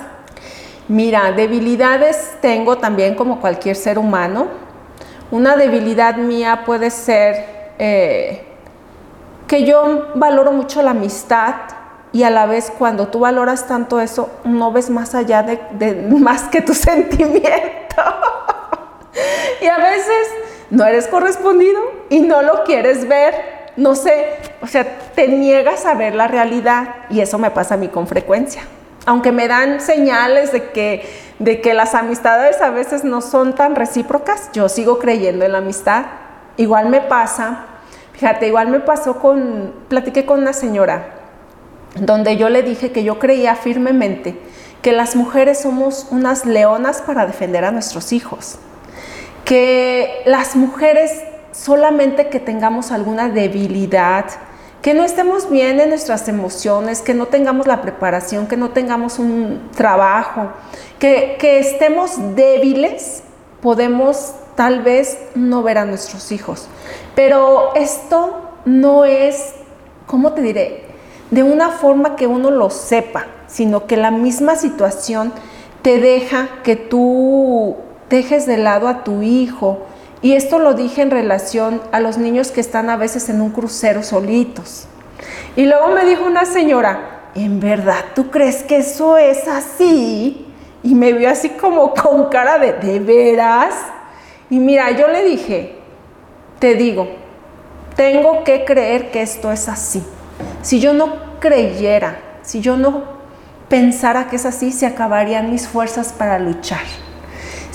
Mira, 0.88 1.32
debilidades 1.32 2.36
tengo 2.40 2.78
también 2.78 3.14
como 3.14 3.40
cualquier 3.40 3.76
ser 3.76 3.98
humano. 3.98 4.48
Una 5.30 5.56
debilidad 5.56 6.16
mía 6.16 6.62
puede 6.64 6.90
ser 6.90 7.74
eh, 7.78 8.42
que 9.46 9.64
yo 9.64 10.12
valoro 10.14 10.52
mucho 10.52 10.80
la 10.82 10.92
amistad, 10.92 11.54
y 12.12 12.22
a 12.22 12.30
la 12.30 12.46
vez 12.46 12.72
cuando 12.76 13.08
tú 13.08 13.20
valoras 13.20 13.66
tanto 13.66 14.00
eso, 14.00 14.30
no 14.44 14.72
ves 14.72 14.90
más 14.90 15.14
allá 15.14 15.42
de, 15.42 15.94
más 16.18 16.44
que 16.44 16.60
tu 16.60 16.74
sentimiento. 16.74 17.48
y 19.60 19.66
a 19.66 19.78
veces 19.78 20.28
no 20.70 20.84
eres 20.84 21.06
correspondido 21.06 21.80
y 22.08 22.20
no 22.20 22.42
lo 22.42 22.64
quieres 22.64 23.06
ver. 23.06 23.58
No 23.76 23.94
sé, 23.94 24.38
o 24.60 24.66
sea, 24.66 24.98
te 25.14 25.28
niegas 25.28 25.86
a 25.86 25.94
ver 25.94 26.14
la 26.14 26.26
realidad 26.26 26.96
y 27.10 27.20
eso 27.20 27.38
me 27.38 27.50
pasa 27.50 27.74
a 27.74 27.76
mí 27.76 27.88
con 27.88 28.08
frecuencia. 28.08 28.62
Aunque 29.08 29.32
me 29.32 29.48
dan 29.48 29.80
señales 29.80 30.52
de 30.52 30.64
que, 30.64 31.08
de 31.38 31.62
que 31.62 31.72
las 31.72 31.94
amistades 31.94 32.60
a 32.60 32.68
veces 32.68 33.04
no 33.04 33.22
son 33.22 33.54
tan 33.54 33.74
recíprocas, 33.74 34.50
yo 34.52 34.68
sigo 34.68 34.98
creyendo 34.98 35.46
en 35.46 35.52
la 35.52 35.58
amistad. 35.58 36.04
Igual 36.58 36.90
me 36.90 37.00
pasa, 37.00 37.64
fíjate, 38.12 38.48
igual 38.48 38.68
me 38.68 38.80
pasó 38.80 39.18
con, 39.18 39.72
platiqué 39.88 40.26
con 40.26 40.40
una 40.40 40.52
señora 40.52 41.14
donde 41.94 42.36
yo 42.36 42.50
le 42.50 42.62
dije 42.62 42.92
que 42.92 43.02
yo 43.02 43.18
creía 43.18 43.54
firmemente 43.54 44.38
que 44.82 44.92
las 44.92 45.16
mujeres 45.16 45.62
somos 45.62 46.08
unas 46.10 46.44
leonas 46.44 47.00
para 47.00 47.24
defender 47.24 47.64
a 47.64 47.70
nuestros 47.70 48.12
hijos, 48.12 48.56
que 49.46 50.20
las 50.26 50.54
mujeres 50.54 51.22
solamente 51.52 52.28
que 52.28 52.40
tengamos 52.40 52.92
alguna 52.92 53.30
debilidad, 53.30 54.26
que 54.82 54.94
no 54.94 55.04
estemos 55.04 55.50
bien 55.50 55.80
en 55.80 55.88
nuestras 55.88 56.28
emociones, 56.28 57.02
que 57.02 57.14
no 57.14 57.26
tengamos 57.26 57.66
la 57.66 57.82
preparación, 57.82 58.46
que 58.46 58.56
no 58.56 58.70
tengamos 58.70 59.18
un 59.18 59.70
trabajo, 59.76 60.48
que, 60.98 61.36
que 61.38 61.58
estemos 61.58 62.12
débiles, 62.36 63.22
podemos 63.60 64.34
tal 64.54 64.82
vez 64.82 65.18
no 65.34 65.62
ver 65.62 65.78
a 65.78 65.84
nuestros 65.84 66.32
hijos. 66.32 66.68
Pero 67.14 67.74
esto 67.74 68.40
no 68.64 69.04
es, 69.04 69.54
¿cómo 70.06 70.32
te 70.32 70.42
diré? 70.42 70.88
de 71.30 71.42
una 71.42 71.70
forma 71.70 72.16
que 72.16 72.26
uno 72.26 72.50
lo 72.50 72.70
sepa, 72.70 73.26
sino 73.46 73.86
que 73.86 73.96
la 73.96 74.10
misma 74.10 74.56
situación 74.56 75.32
te 75.82 76.00
deja 76.00 76.48
que 76.62 76.76
tú 76.76 77.76
dejes 78.08 78.46
de 78.46 78.56
lado 78.56 78.88
a 78.88 79.04
tu 79.04 79.22
hijo. 79.22 79.86
Y 80.20 80.32
esto 80.32 80.58
lo 80.58 80.74
dije 80.74 81.02
en 81.02 81.10
relación 81.10 81.80
a 81.92 82.00
los 82.00 82.18
niños 82.18 82.50
que 82.50 82.60
están 82.60 82.90
a 82.90 82.96
veces 82.96 83.28
en 83.28 83.40
un 83.40 83.50
crucero 83.50 84.02
solitos. 84.02 84.86
Y 85.56 85.66
luego 85.66 85.88
me 85.88 86.04
dijo 86.04 86.24
una 86.24 86.44
señora, 86.44 87.30
¿en 87.34 87.60
verdad 87.60 88.04
tú 88.14 88.30
crees 88.30 88.62
que 88.62 88.78
eso 88.78 89.16
es 89.16 89.46
así? 89.46 90.46
Y 90.82 90.94
me 90.94 91.12
vio 91.12 91.30
así 91.30 91.50
como 91.50 91.94
con 91.94 92.26
cara 92.26 92.58
de, 92.58 92.72
¿de 92.72 92.98
veras? 92.98 93.74
Y 94.50 94.58
mira, 94.58 94.90
yo 94.92 95.08
le 95.08 95.24
dije, 95.24 95.76
te 96.58 96.74
digo, 96.74 97.08
tengo 97.94 98.44
que 98.44 98.64
creer 98.64 99.10
que 99.10 99.22
esto 99.22 99.52
es 99.52 99.68
así. 99.68 100.02
Si 100.62 100.80
yo 100.80 100.94
no 100.94 101.38
creyera, 101.40 102.20
si 102.42 102.60
yo 102.60 102.76
no 102.76 103.04
pensara 103.68 104.28
que 104.28 104.36
es 104.36 104.46
así, 104.46 104.72
se 104.72 104.86
acabarían 104.86 105.50
mis 105.50 105.68
fuerzas 105.68 106.12
para 106.12 106.38
luchar. 106.38 106.82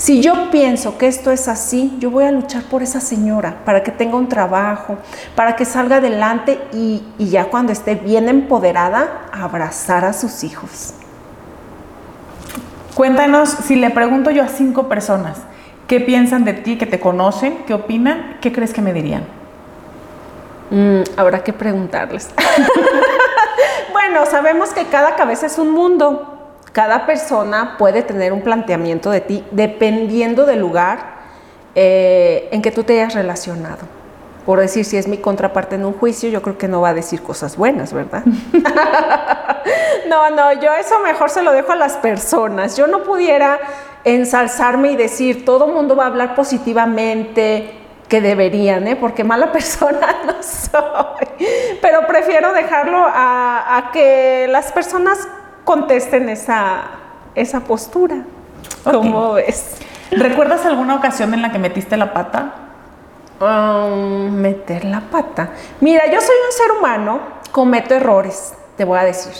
Si 0.04 0.20
yo 0.20 0.50
pienso 0.50 0.98
que 0.98 1.06
esto 1.06 1.30
es 1.30 1.48
así, 1.48 1.96
yo 1.98 2.10
voy 2.10 2.24
a 2.24 2.30
luchar 2.30 2.64
por 2.64 2.82
esa 2.82 3.00
señora, 3.00 3.62
para 3.64 3.82
que 3.82 3.90
tenga 3.90 4.18
un 4.18 4.28
trabajo, 4.28 4.98
para 5.34 5.56
que 5.56 5.64
salga 5.64 5.96
adelante 5.96 6.60
y, 6.74 7.02
ya 7.18 7.46
cuando 7.46 7.72
esté 7.72 7.94
bien 7.94 8.28
empoderada, 8.28 9.22
abrazar 9.32 10.04
a 10.04 10.12
sus 10.12 10.44
hijos. 10.44 10.92
Cuéntanos, 12.94 13.48
si 13.48 13.76
le 13.76 13.88
pregunto 13.88 14.30
yo 14.30 14.42
a 14.42 14.48
cinco 14.48 14.90
personas, 14.90 15.38
¿qué 15.86 16.00
piensan 16.00 16.44
de 16.44 16.52
ti, 16.52 16.76
que 16.76 16.84
te 16.84 17.00
conocen, 17.00 17.64
qué 17.66 17.72
opinan? 17.72 18.36
¿Qué 18.42 18.52
crees 18.52 18.74
que 18.74 18.82
me 18.82 18.92
dirían? 18.92 19.24
Mm, 20.68 21.00
habrá 21.16 21.42
que 21.42 21.54
preguntarles. 21.54 22.28
bueno, 23.92 24.26
sabemos 24.26 24.68
que 24.74 24.84
cada 24.84 25.16
cabeza 25.16 25.46
es 25.46 25.56
un 25.56 25.70
mundo. 25.70 26.33
Cada 26.74 27.06
persona 27.06 27.76
puede 27.78 28.02
tener 28.02 28.34
un 28.34 28.42
planteamiento 28.42 29.10
de 29.10 29.22
ti 29.22 29.44
dependiendo 29.52 30.44
del 30.44 30.58
lugar 30.58 31.14
eh, 31.74 32.48
en 32.50 32.60
que 32.60 32.70
tú 32.70 32.84
te 32.84 33.00
hayas 33.00 33.14
relacionado. 33.14 33.86
Por 34.44 34.60
decir, 34.60 34.84
si 34.84 34.98
es 34.98 35.08
mi 35.08 35.16
contraparte 35.16 35.76
en 35.76 35.86
un 35.86 35.94
juicio, 35.94 36.28
yo 36.28 36.42
creo 36.42 36.58
que 36.58 36.68
no 36.68 36.82
va 36.82 36.90
a 36.90 36.94
decir 36.94 37.22
cosas 37.22 37.56
buenas, 37.56 37.94
¿verdad? 37.94 38.24
no, 40.08 40.28
no, 40.30 40.52
yo 40.60 40.74
eso 40.74 40.98
mejor 40.98 41.30
se 41.30 41.42
lo 41.42 41.52
dejo 41.52 41.72
a 41.72 41.76
las 41.76 41.94
personas. 41.94 42.76
Yo 42.76 42.86
no 42.88 43.04
pudiera 43.04 43.58
ensalzarme 44.02 44.90
y 44.90 44.96
decir, 44.96 45.46
todo 45.46 45.68
mundo 45.68 45.96
va 45.96 46.04
a 46.04 46.08
hablar 46.08 46.34
positivamente, 46.34 47.84
que 48.08 48.20
deberían, 48.20 48.86
¿eh? 48.86 48.96
porque 48.96 49.24
mala 49.24 49.50
persona 49.52 50.14
no 50.26 50.42
soy. 50.42 51.48
Pero 51.80 52.06
prefiero 52.06 52.52
dejarlo 52.52 52.98
a, 53.06 53.90
que 53.92 54.46
las 54.50 54.72
personas 54.72 55.26
contesten 55.64 56.28
esa, 56.28 56.82
esa 57.34 57.60
postura. 57.60 58.24
¿Cómo 58.84 59.32
ves? 59.32 59.76
¿Recuerdas 60.10 60.64
alguna 60.66 60.96
ocasión 60.96 61.34
en 61.34 61.42
la 61.42 61.50
que 61.50 61.58
metiste 61.58 61.96
la 61.96 62.12
pata? 62.12 62.54
Um, 63.40 64.30
meter 64.30 64.84
la 64.84 65.00
pata. 65.00 65.50
Mira, 65.80 66.06
yo 66.06 66.20
soy 66.20 66.36
un 66.46 66.52
ser 66.52 66.78
humano, 66.78 67.20
cometo 67.50 67.94
errores, 67.94 68.54
te 68.76 68.84
voy 68.84 68.98
a 68.98 69.04
decir. 69.04 69.32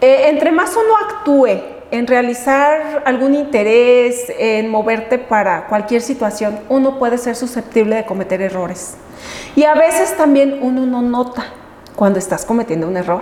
Eh, 0.00 0.28
entre 0.28 0.50
más 0.50 0.76
uno 0.76 0.96
actúe 0.96 1.60
en 1.90 2.06
realizar 2.06 3.02
algún 3.04 3.34
interés, 3.34 4.32
en 4.38 4.70
moverte 4.70 5.18
para 5.18 5.66
cualquier 5.66 6.00
situación, 6.00 6.60
uno 6.70 6.98
puede 6.98 7.18
ser 7.18 7.36
susceptible 7.36 7.96
de 7.96 8.06
cometer 8.06 8.40
errores. 8.40 8.96
Y 9.54 9.64
a 9.64 9.74
veces 9.74 10.16
también 10.16 10.60
uno 10.62 10.86
no 10.86 11.02
nota 11.02 11.44
cuando 11.94 12.18
estás 12.18 12.46
cometiendo 12.46 12.88
un 12.88 12.96
error. 12.96 13.20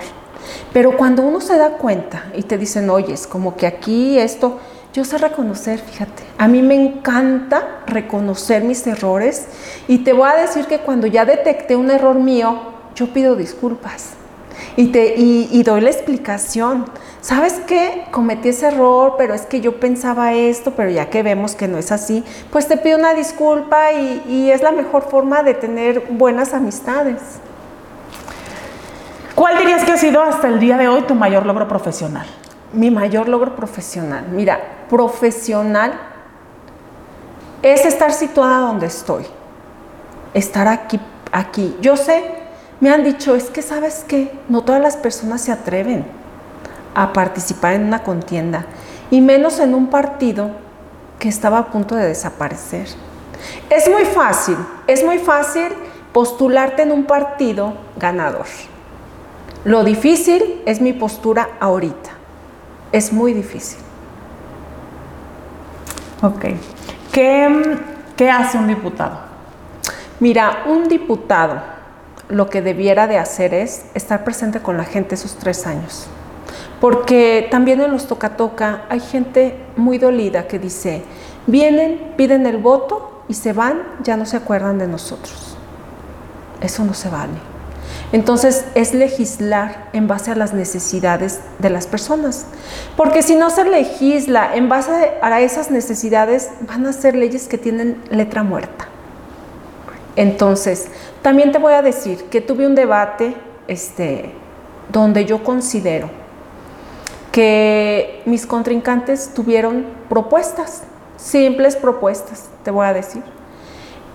Pero 0.73 0.97
cuando 0.97 1.23
uno 1.23 1.41
se 1.41 1.57
da 1.57 1.71
cuenta 1.71 2.27
y 2.35 2.43
te 2.43 2.59
dicen, 2.59 2.91
oye, 2.91 3.15
es 3.15 3.27
como 3.27 3.57
que 3.57 3.67
aquí 3.67 4.19
esto, 4.19 4.59
yo 4.93 5.05
sé 5.05 5.19
reconocer, 5.19 5.79
fíjate, 5.79 6.23
a 6.37 6.49
mí 6.49 6.63
me 6.63 6.75
encanta 6.75 7.83
reconocer 7.87 8.65
mis 8.65 8.87
errores 8.87 9.47
y 9.87 9.99
te 9.99 10.13
voy 10.13 10.29
a 10.29 10.41
decir 10.41 10.67
que 10.67 10.81
cuando 10.81 11.07
ya 11.07 11.25
detecté 11.25 11.77
un 11.77 11.91
error 11.91 12.17
mío, 12.17 12.59
yo 12.95 13.13
pido 13.13 13.37
disculpas 13.37 14.15
y, 14.77 14.89
te, 14.89 15.15
doy 15.65 15.81
la 15.81 15.91
explicación. 15.91 16.87
¿Sabes 17.21 17.61
qué? 17.67 18.05
Cometí 18.11 18.49
ese 18.49 18.69
error, 18.69 19.15
pero 19.19 19.35
es 19.35 19.43
que 19.43 19.61
yo 19.61 19.79
pensaba 19.79 20.33
esto, 20.33 20.73
pero 20.75 20.91
ya 20.91 21.11
que 21.11 21.23
vemos 21.23 21.55
que 21.55 21.69
no 21.69 21.79
es 21.79 21.93
así, 21.93 22.25
pues 22.51 22.67
te 22.67 22.77
pido 22.77 22.99
una 22.99 23.15
disculpa 23.15 23.93
y 23.93 24.51
es 24.51 24.63
la 24.63 24.73
mejor 24.73 25.09
forma 25.09 25.43
de 25.43 25.55
tener 25.55 26.07
buenas 26.11 26.55
amistades. 26.55 27.21
¿Cuál 29.41 29.57
dirías 29.57 29.85
que 29.85 29.93
ha 29.93 29.97
sido 29.97 30.23
hasta 30.23 30.49
el 30.49 30.61
día 30.61 30.77
de 30.77 30.87
hoy 30.87 31.01
tu 31.01 31.15
mayor 31.15 31.47
logro 31.47 31.67
profesional? 31.67 32.27
Mi 32.75 32.91
mayor 32.91 33.27
logro 33.27 33.57
profesional. 33.57 34.27
Mira, 34.31 34.61
profesional 34.91 35.99
es 37.63 37.87
estar 37.87 38.13
situada 38.13 38.59
donde 38.59 38.85
estoy. 38.85 39.25
Estar 40.35 40.69
aquí, 40.69 41.01
aquí. 41.33 41.75
Yo 41.81 41.97
sé 41.97 42.23
me 42.81 42.91
han 42.91 43.03
dicho, 43.03 43.35
es 43.35 43.45
que 43.45 43.63
sabes 43.63 44.05
que 44.07 44.31
no 44.51 44.63
todas 44.63 44.83
las 44.83 44.99
personas 44.99 45.41
se 45.41 45.53
atreven 45.53 46.05
a 46.95 47.15
participar 47.15 47.73
en 47.73 47.85
una 47.85 48.03
contienda, 48.03 48.67
y 49.11 49.23
menos 49.23 49.59
en 49.59 49.75
un 49.75 49.87
partido 49.87 50.51
que 51.19 51.31
estaba 51.31 51.57
a 51.61 51.67
punto 51.71 51.95
de 51.95 52.07
desaparecer. 52.07 52.89
Es 53.71 53.89
muy 53.89 54.05
fácil, 54.05 54.59
es 54.87 55.03
muy 55.03 55.17
fácil 55.17 55.69
postularte 56.13 56.83
en 56.83 56.93
un 56.93 57.05
partido 57.05 57.73
ganador. 57.97 58.45
Lo 59.65 59.85
difícil 59.85 60.63
es 60.65 60.81
mi 60.81 60.93
postura 60.93 61.51
ahorita. 61.61 62.11
Es 62.93 63.13
muy 63.13 63.35
difícil. 63.35 63.79
Ok. 66.23 66.47
¿Qué, 67.13 67.79
qué 68.17 68.31
hace 68.31 68.57
un 68.57 68.67
diputado? 68.67 69.19
Mira, 70.19 70.65
un 70.67 70.89
diputado 70.89 71.61
lo 72.29 72.49
que 72.49 72.63
debiera 72.63 73.07
de 73.07 73.19
hacer 73.19 73.53
es 73.53 73.87
estar 73.95 74.25
presente 74.25 74.61
con 74.61 74.77
la 74.77 74.85
gente 74.85 75.15
esos 75.15 75.37
tres 75.37 75.67
años. 75.67 76.07
Porque 76.81 77.47
también 77.51 77.81
en 77.81 77.91
los 77.91 78.07
toca-toca 78.07 78.85
hay 78.89 79.01
gente 79.01 79.57
muy 79.77 79.99
dolida 79.99 80.47
que 80.47 80.59
dice, 80.59 81.03
vienen, 81.47 82.15
piden 82.17 82.47
el 82.47 82.57
voto 82.57 83.25
y 83.29 83.35
se 83.35 83.53
van, 83.53 83.83
ya 84.03 84.17
no 84.17 84.25
se 84.25 84.37
acuerdan 84.37 84.79
de 84.79 84.87
nosotros. 84.87 85.57
Eso 86.61 86.85
no 86.85 86.95
se 86.95 87.11
vale. 87.11 87.50
Entonces 88.13 88.65
es 88.75 88.93
legislar 88.93 89.89
en 89.93 90.09
base 90.09 90.33
a 90.33 90.35
las 90.35 90.53
necesidades 90.53 91.41
de 91.61 91.71
las 91.71 91.87
personas. 91.87 92.47
Porque 92.97 93.23
si 93.23 93.37
no 93.37 93.51
se 93.51 93.65
legisla 93.65 94.55
en 94.55 94.69
base 94.69 95.13
a 95.23 95.41
esas 95.41 95.71
necesidades, 95.71 96.51
van 96.67 96.87
a 96.87 96.93
ser 96.93 97.15
leyes 97.15 97.47
que 97.47 97.59
tienen 97.59 98.03
letra 98.11 98.43
muerta. 98.43 98.89
Entonces, 100.17 100.89
también 101.23 101.53
te 101.53 101.59
voy 101.59 101.73
a 101.73 101.83
decir 101.83 102.25
que 102.25 102.41
tuve 102.41 102.67
un 102.67 102.75
debate 102.75 103.35
este, 103.69 104.33
donde 104.91 105.25
yo 105.25 105.45
considero 105.45 106.11
que 107.31 108.23
mis 108.27 108.45
contrincantes 108.45 109.33
tuvieron 109.35 109.87
propuestas, 110.09 110.83
simples 111.17 111.77
propuestas, 111.77 112.49
te 112.65 112.73
voy 112.73 112.87
a 112.87 112.93
decir. 112.93 113.23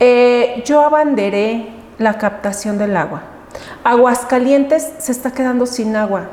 Eh, 0.02 0.64
yo 0.66 0.82
abanderé 0.82 1.70
la 1.98 2.18
captación 2.18 2.78
del 2.78 2.98
agua. 2.98 3.35
Aguascalientes 3.84 4.94
se 4.98 5.12
está 5.12 5.32
quedando 5.32 5.66
sin 5.66 5.96
agua. 5.96 6.28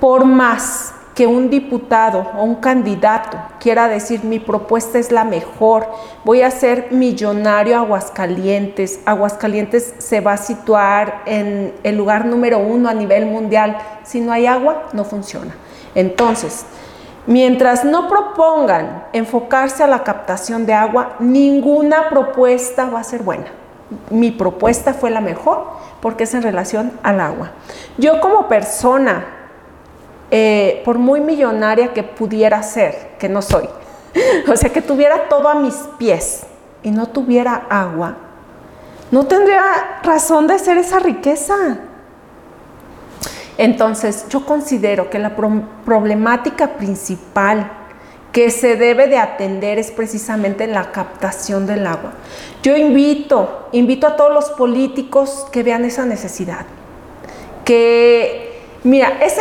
Por 0.00 0.24
más 0.24 0.94
que 1.16 1.26
un 1.26 1.48
diputado 1.48 2.26
o 2.36 2.44
un 2.44 2.56
candidato 2.56 3.38
quiera 3.58 3.88
decir 3.88 4.22
mi 4.22 4.38
propuesta 4.38 4.98
es 4.98 5.10
la 5.10 5.24
mejor, 5.24 5.88
voy 6.24 6.42
a 6.42 6.50
ser 6.50 6.88
millonario 6.90 7.78
Aguascalientes, 7.78 9.00
Aguascalientes 9.06 9.94
se 9.96 10.20
va 10.20 10.34
a 10.34 10.36
situar 10.36 11.22
en 11.24 11.74
el 11.82 11.96
lugar 11.96 12.26
número 12.26 12.58
uno 12.58 12.90
a 12.90 12.94
nivel 12.94 13.24
mundial, 13.24 13.78
si 14.04 14.20
no 14.20 14.30
hay 14.30 14.46
agua 14.46 14.88
no 14.92 15.04
funciona. 15.04 15.54
Entonces, 15.94 16.66
mientras 17.26 17.82
no 17.82 18.08
propongan 18.08 19.04
enfocarse 19.14 19.82
a 19.82 19.86
la 19.86 20.04
captación 20.04 20.66
de 20.66 20.74
agua, 20.74 21.16
ninguna 21.18 22.10
propuesta 22.10 22.90
va 22.90 23.00
a 23.00 23.04
ser 23.04 23.22
buena. 23.22 23.46
Mi 24.10 24.32
propuesta 24.32 24.92
fue 24.92 25.08
la 25.08 25.22
mejor 25.22 25.64
porque 26.00 26.24
es 26.24 26.34
en 26.34 26.42
relación 26.42 26.92
al 27.02 27.20
agua. 27.20 27.52
Yo 27.98 28.20
como 28.20 28.48
persona, 28.48 29.26
eh, 30.30 30.82
por 30.84 30.98
muy 30.98 31.20
millonaria 31.20 31.92
que 31.92 32.02
pudiera 32.02 32.62
ser, 32.62 33.16
que 33.18 33.28
no 33.28 33.42
soy, 33.42 33.68
o 34.48 34.56
sea, 34.56 34.70
que 34.70 34.82
tuviera 34.82 35.28
todo 35.28 35.48
a 35.48 35.54
mis 35.54 35.74
pies 35.98 36.44
y 36.82 36.90
no 36.90 37.06
tuviera 37.06 37.66
agua, 37.68 38.16
no 39.10 39.26
tendría 39.26 40.00
razón 40.02 40.46
de 40.46 40.58
ser 40.58 40.78
esa 40.78 40.98
riqueza. 40.98 41.54
Entonces, 43.58 44.26
yo 44.28 44.44
considero 44.44 45.08
que 45.08 45.18
la 45.18 45.34
problemática 45.84 46.76
principal 46.76 47.70
que 48.36 48.50
se 48.50 48.76
debe 48.76 49.06
de 49.06 49.16
atender 49.16 49.78
es 49.78 49.90
precisamente 49.90 50.66
la 50.66 50.92
captación 50.92 51.66
del 51.66 51.86
agua. 51.86 52.12
Yo 52.62 52.76
invito, 52.76 53.70
invito 53.72 54.06
a 54.06 54.14
todos 54.14 54.30
los 54.30 54.50
políticos 54.50 55.46
que 55.50 55.62
vean 55.62 55.86
esa 55.86 56.04
necesidad. 56.04 56.66
Que, 57.64 58.60
mira, 58.84 59.20
es, 59.22 59.40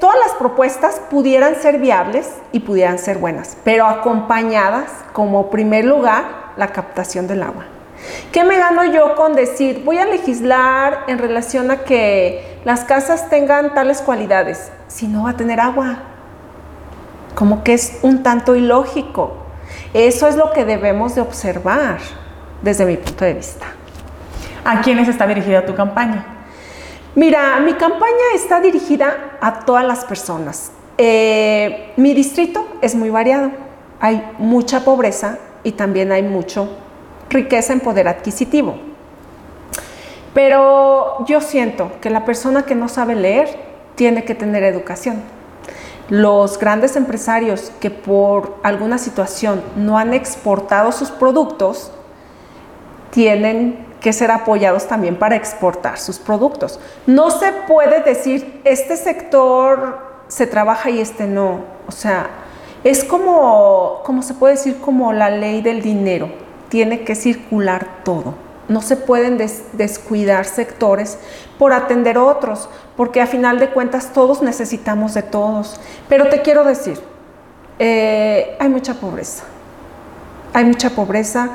todas 0.00 0.16
las 0.18 0.32
propuestas 0.32 1.00
pudieran 1.08 1.54
ser 1.54 1.78
viables 1.78 2.28
y 2.50 2.58
pudieran 2.58 2.98
ser 2.98 3.18
buenas, 3.18 3.56
pero 3.62 3.86
acompañadas 3.86 4.90
como 5.12 5.48
primer 5.48 5.84
lugar 5.84 6.24
la 6.56 6.72
captación 6.72 7.28
del 7.28 7.40
agua. 7.40 7.66
¿Qué 8.32 8.42
me 8.42 8.58
gano 8.58 8.84
yo 8.86 9.14
con 9.14 9.36
decir, 9.36 9.84
voy 9.84 9.98
a 9.98 10.06
legislar 10.06 11.04
en 11.06 11.18
relación 11.18 11.70
a 11.70 11.84
que 11.84 12.58
las 12.64 12.80
casas 12.80 13.30
tengan 13.30 13.74
tales 13.74 14.02
cualidades 14.02 14.72
si 14.88 15.06
no 15.06 15.22
va 15.22 15.30
a 15.30 15.36
tener 15.36 15.60
agua? 15.60 16.13
Como 17.34 17.64
que 17.64 17.74
es 17.74 17.98
un 18.02 18.22
tanto 18.22 18.54
ilógico. 18.54 19.34
Eso 19.92 20.28
es 20.28 20.36
lo 20.36 20.52
que 20.52 20.64
debemos 20.64 21.14
de 21.14 21.20
observar 21.20 21.98
desde 22.62 22.84
mi 22.84 22.96
punto 22.96 23.24
de 23.24 23.34
vista. 23.34 23.66
¿A 24.64 24.80
quiénes 24.80 25.08
está 25.08 25.26
dirigida 25.26 25.66
tu 25.66 25.74
campaña? 25.74 26.24
Mira, 27.14 27.60
mi 27.60 27.74
campaña 27.74 28.34
está 28.34 28.60
dirigida 28.60 29.36
a 29.40 29.60
todas 29.60 29.84
las 29.84 30.04
personas. 30.04 30.72
Eh, 30.98 31.92
mi 31.96 32.14
distrito 32.14 32.66
es 32.80 32.94
muy 32.94 33.10
variado. 33.10 33.50
Hay 34.00 34.22
mucha 34.38 34.84
pobreza 34.84 35.38
y 35.62 35.72
también 35.72 36.12
hay 36.12 36.22
mucho 36.22 36.68
riqueza 37.30 37.72
en 37.72 37.80
poder 37.80 38.08
adquisitivo. 38.08 38.76
Pero 40.34 41.24
yo 41.26 41.40
siento 41.40 41.92
que 42.00 42.10
la 42.10 42.24
persona 42.24 42.64
que 42.64 42.74
no 42.74 42.88
sabe 42.88 43.14
leer 43.14 43.48
tiene 43.94 44.24
que 44.24 44.34
tener 44.34 44.64
educación. 44.64 45.22
Los 46.10 46.58
grandes 46.58 46.96
empresarios 46.96 47.72
que 47.80 47.90
por 47.90 48.56
alguna 48.62 48.98
situación 48.98 49.62
no 49.76 49.98
han 49.98 50.12
exportado 50.12 50.92
sus 50.92 51.10
productos 51.10 51.92
tienen 53.10 53.86
que 54.00 54.12
ser 54.12 54.30
apoyados 54.30 54.86
también 54.86 55.16
para 55.16 55.34
exportar 55.34 55.98
sus 55.98 56.18
productos. 56.18 56.78
No 57.06 57.30
se 57.30 57.52
puede 57.66 58.00
decir, 58.02 58.60
este 58.64 58.98
sector 58.98 59.98
se 60.28 60.46
trabaja 60.46 60.90
y 60.90 61.00
este 61.00 61.26
no. 61.26 61.60
O 61.88 61.92
sea, 61.92 62.28
es 62.82 63.02
como, 63.02 64.02
como 64.04 64.22
se 64.22 64.34
puede 64.34 64.54
decir, 64.54 64.78
como 64.80 65.14
la 65.14 65.30
ley 65.30 65.62
del 65.62 65.80
dinero 65.80 66.28
tiene 66.68 67.02
que 67.02 67.14
circular 67.14 68.02
todo. 68.04 68.43
No 68.68 68.80
se 68.82 68.96
pueden 68.96 69.38
descuidar 69.72 70.46
sectores 70.46 71.18
por 71.58 71.72
atender 71.72 72.18
otros, 72.18 72.68
porque 72.96 73.20
a 73.20 73.26
final 73.26 73.58
de 73.58 73.70
cuentas 73.70 74.12
todos 74.12 74.42
necesitamos 74.42 75.14
de 75.14 75.22
todos. 75.22 75.80
Pero 76.08 76.28
te 76.28 76.42
quiero 76.42 76.64
decir, 76.64 76.98
eh, 77.78 78.56
hay 78.58 78.68
mucha 78.68 78.94
pobreza. 78.94 79.44
Hay 80.52 80.64
mucha 80.64 80.90
pobreza. 80.90 81.50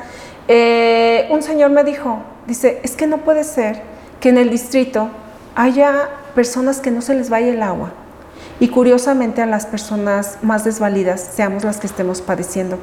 Eh, 0.48 1.28
un 1.32 1.42
señor 1.42 1.72
me 1.72 1.84
dijo, 1.84 2.20
dice, 2.46 2.80
es 2.84 2.96
que 2.96 3.08
no 3.08 3.20
puede 3.20 3.44
ser 3.44 3.82
que 4.20 4.30
en 4.30 4.38
el 4.38 4.50
distrito 4.50 5.10
haya 5.56 6.10
personas 6.36 6.80
que 6.80 6.92
no 6.92 7.02
se 7.02 7.16
les 7.16 7.30
vaya 7.30 7.48
el 7.48 7.64
agua 7.64 7.92
y 8.60 8.68
curiosamente 8.68 9.42
a 9.42 9.46
las 9.46 9.66
personas 9.66 10.38
más 10.42 10.64
desvalidas 10.64 11.22
seamos 11.22 11.64
las 11.64 11.78
que 11.78 11.88
estemos 11.88 12.22
padeciendo. 12.22 12.78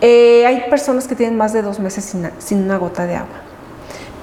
Eh, 0.00 0.46
hay 0.46 0.64
personas 0.70 1.06
que 1.06 1.14
tienen 1.14 1.36
más 1.36 1.52
de 1.52 1.62
dos 1.62 1.78
meses 1.78 2.14
sin, 2.38 2.62
una 2.62 2.78
gota 2.78 3.06
de 3.06 3.16
agua. 3.16 3.36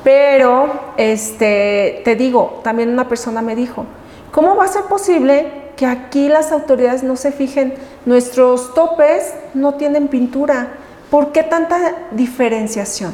Pero, 0.04 0.94
este, 0.98 2.02
te 2.04 2.16
digo, 2.16 2.62
también 2.64 2.90
una 2.90 3.08
persona 3.08 3.44
me 3.44 3.56
dijo, 3.56 3.86
¿cómo 4.32 4.56
va 4.56 4.66
a 4.66 4.68
ser 4.68 4.84
posible 4.84 5.52
que 5.76 5.86
aquí 5.86 6.28
las 6.28 6.52
autoridades 6.52 7.04
no 7.04 7.16
se 7.16 7.32
fijen? 7.32 7.76
Nuestros 8.06 8.74
topes 8.74 9.34
no 9.54 9.76
tienen 9.76 10.08
pintura. 10.08 10.70
¿Por 11.12 11.32
qué 11.32 11.44
tanta 11.44 11.96
diferenciación? 12.12 13.14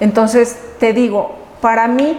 Entonces, 0.00 0.56
te 0.80 0.94
digo, 0.94 1.32
para 1.60 1.86
mí 1.88 2.18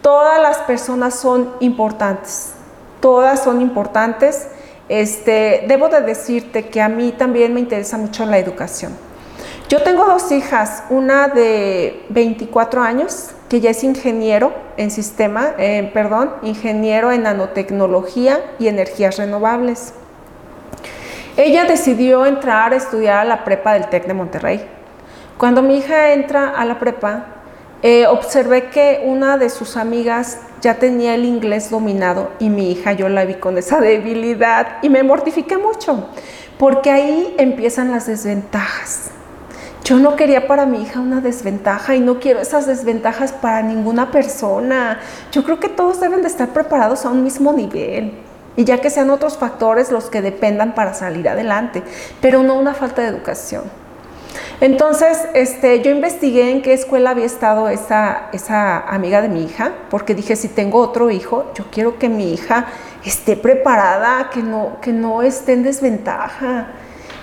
todas 0.00 0.40
las 0.40 0.58
personas 0.58 1.14
son 1.14 1.50
importantes 1.60 2.54
todas 3.00 3.42
son 3.42 3.60
importantes. 3.60 4.48
Este, 4.88 5.64
debo 5.68 5.88
de 5.88 6.00
decirte 6.00 6.66
que 6.66 6.80
a 6.80 6.88
mí 6.88 7.12
también 7.12 7.54
me 7.54 7.60
interesa 7.60 7.96
mucho 7.96 8.26
la 8.26 8.38
educación. 8.38 8.96
Yo 9.68 9.82
tengo 9.82 10.04
dos 10.04 10.32
hijas, 10.32 10.82
una 10.90 11.28
de 11.28 12.04
24 12.08 12.82
años, 12.82 13.30
que 13.48 13.60
ya 13.60 13.70
es 13.70 13.84
ingeniero 13.84 14.52
en 14.76 14.90
sistema, 14.90 15.54
eh, 15.58 15.88
perdón, 15.94 16.32
ingeniero 16.42 17.12
en 17.12 17.22
nanotecnología 17.22 18.40
y 18.58 18.66
energías 18.66 19.16
renovables. 19.16 19.94
Ella 21.36 21.64
decidió 21.64 22.26
entrar 22.26 22.72
a 22.72 22.76
estudiar 22.76 23.18
a 23.18 23.24
la 23.24 23.44
prepa 23.44 23.74
del 23.74 23.88
TEC 23.88 24.06
de 24.06 24.14
Monterrey. 24.14 24.66
Cuando 25.38 25.62
mi 25.62 25.78
hija 25.78 26.14
entra 26.14 26.50
a 26.50 26.64
la 26.64 26.80
prepa, 26.80 27.39
eh, 27.82 28.06
observé 28.06 28.68
que 28.68 29.02
una 29.04 29.38
de 29.38 29.48
sus 29.48 29.76
amigas 29.76 30.38
ya 30.60 30.74
tenía 30.74 31.14
el 31.14 31.24
inglés 31.24 31.70
dominado 31.70 32.30
y 32.38 32.50
mi 32.50 32.72
hija 32.72 32.92
yo 32.92 33.08
la 33.08 33.24
vi 33.24 33.34
con 33.34 33.56
esa 33.56 33.80
debilidad 33.80 34.78
y 34.82 34.90
me 34.90 35.02
mortifiqué 35.02 35.56
mucho, 35.56 36.08
porque 36.58 36.90
ahí 36.90 37.34
empiezan 37.38 37.90
las 37.90 38.06
desventajas. 38.06 39.10
Yo 39.82 39.98
no 39.98 40.14
quería 40.14 40.46
para 40.46 40.66
mi 40.66 40.82
hija 40.82 41.00
una 41.00 41.20
desventaja 41.22 41.94
y 41.94 42.00
no 42.00 42.20
quiero 42.20 42.40
esas 42.40 42.66
desventajas 42.66 43.32
para 43.32 43.62
ninguna 43.62 44.10
persona. 44.10 45.00
Yo 45.32 45.42
creo 45.42 45.58
que 45.58 45.70
todos 45.70 46.00
deben 46.00 46.20
de 46.20 46.28
estar 46.28 46.50
preparados 46.50 47.06
a 47.06 47.08
un 47.08 47.24
mismo 47.24 47.52
nivel 47.52 48.12
y 48.56 48.64
ya 48.64 48.78
que 48.78 48.90
sean 48.90 49.10
otros 49.10 49.38
factores 49.38 49.90
los 49.90 50.10
que 50.10 50.20
dependan 50.20 50.74
para 50.74 50.92
salir 50.92 51.28
adelante, 51.28 51.82
pero 52.20 52.42
no 52.42 52.54
una 52.56 52.74
falta 52.74 53.02
de 53.02 53.08
educación. 53.08 53.79
Entonces, 54.60 55.26
este, 55.32 55.80
yo 55.80 55.90
investigué 55.90 56.50
en 56.50 56.60
qué 56.60 56.74
escuela 56.74 57.10
había 57.10 57.24
estado 57.24 57.70
esa, 57.70 58.28
esa 58.32 58.78
amiga 58.80 59.22
de 59.22 59.28
mi 59.28 59.44
hija, 59.44 59.72
porque 59.88 60.14
dije, 60.14 60.36
si 60.36 60.48
tengo 60.48 60.80
otro 60.80 61.10
hijo, 61.10 61.50
yo 61.54 61.64
quiero 61.70 61.98
que 61.98 62.10
mi 62.10 62.34
hija 62.34 62.66
esté 63.02 63.36
preparada, 63.36 64.28
que 64.28 64.42
no, 64.42 64.78
que 64.82 64.92
no 64.92 65.22
esté 65.22 65.54
en 65.54 65.62
desventaja. 65.62 66.68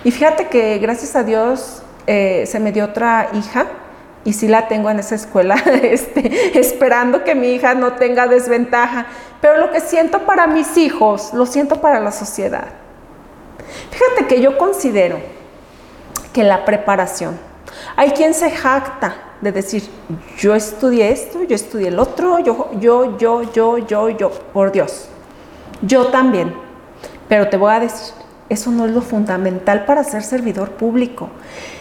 Y 0.04 0.10
fíjate 0.10 0.48
que 0.48 0.80
gracias 0.80 1.16
a 1.16 1.24
Dios 1.24 1.84
eh, 2.08 2.46
se 2.48 2.60
me 2.60 2.72
dio 2.72 2.86
otra 2.86 3.30
hija 3.34 3.68
y 4.26 4.34
sí 4.34 4.48
la 4.48 4.68
tengo 4.68 4.90
en 4.90 4.98
esa 4.98 5.14
escuela, 5.14 5.56
este, 5.84 6.58
esperando 6.60 7.24
que 7.24 7.36
mi 7.36 7.54
hija 7.54 7.76
no 7.76 7.94
tenga 7.94 8.26
desventaja. 8.26 9.06
Pero 9.42 9.60
lo 9.60 9.70
que 9.70 9.80
siento 9.80 10.26
para 10.26 10.48
mis 10.48 10.76
hijos, 10.76 11.34
lo 11.34 11.46
siento 11.46 11.82
para 11.82 12.00
la 12.00 12.12
sociedad. 12.12 12.66
Fíjate 13.92 14.26
que 14.26 14.42
yo 14.42 14.58
considero 14.58 15.37
que 16.34 16.44
la 16.44 16.66
preparación. 16.66 17.38
Hay 17.96 18.12
quien 18.12 18.34
se 18.34 18.52
jacta 18.52 19.16
de 19.42 19.52
decir, 19.52 19.84
yo 20.38 20.56
estudié 20.56 21.12
esto, 21.12 21.44
yo 21.44 21.56
estudié 21.56 21.90
el 21.90 22.00
otro, 22.00 22.40
yo, 22.40 22.72
yo, 22.80 23.18
yo, 23.18 23.44
yo, 23.52 23.78
yo, 23.78 24.10
yo, 24.10 24.32
por 24.54 24.72
Dios. 24.72 25.10
Yo 25.82 26.08
también. 26.08 26.56
Pero 27.28 27.50
te 27.50 27.58
voy 27.58 27.74
a 27.74 27.80
decir, 27.80 28.14
eso 28.50 28.72
no 28.72 28.86
es 28.86 28.92
lo 28.92 29.02
fundamental 29.02 29.86
para 29.86 30.04
ser 30.04 30.24
servidor 30.24 30.72
público. 30.72 31.30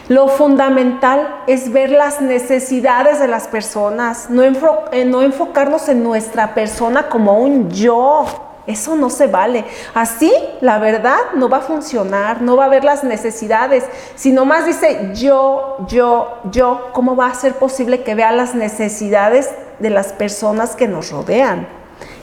Lo 0.09 0.29
fundamental 0.29 1.43
es 1.47 1.73
ver 1.73 1.91
las 1.91 2.21
necesidades 2.21 3.21
de 3.21 3.29
las 3.29 3.49
personas, 3.49 4.31
no, 4.31 4.43
eh, 4.43 5.05
no 5.05 5.23
enfocarnos 5.23 5.89
en 5.89 6.03
nuestra 6.03 6.55
persona 6.55 7.09
como 7.09 7.39
un 7.39 7.71
yo. 7.71 8.46
Eso 8.67 8.97
no 8.97 9.11
se 9.11 9.29
vale. 9.29 9.65
Así, 9.95 10.33
la 10.61 10.79
verdad, 10.79 11.19
no 11.35 11.49
va 11.49 11.59
a 11.59 11.63
funcionar, 11.63 12.43
no 12.43 12.57
va 12.57 12.65
a 12.65 12.67
haber 12.67 12.85
las 12.85 13.05
necesidades. 13.05 13.85
Si 14.17 14.33
nomás 14.33 14.67
dice 14.67 15.13
yo, 15.15 15.87
yo, 15.89 16.39
yo, 16.51 16.89
¿cómo 16.93 17.15
va 17.15 17.29
a 17.29 17.35
ser 17.35 17.55
posible 17.55 18.03
que 18.03 18.15
vea 18.15 18.33
las 18.33 18.55
necesidades 18.55 19.51
de 19.79 19.91
las 19.91 20.13
personas 20.13 20.75
que 20.75 20.89
nos 20.89 21.11
rodean? 21.11 21.69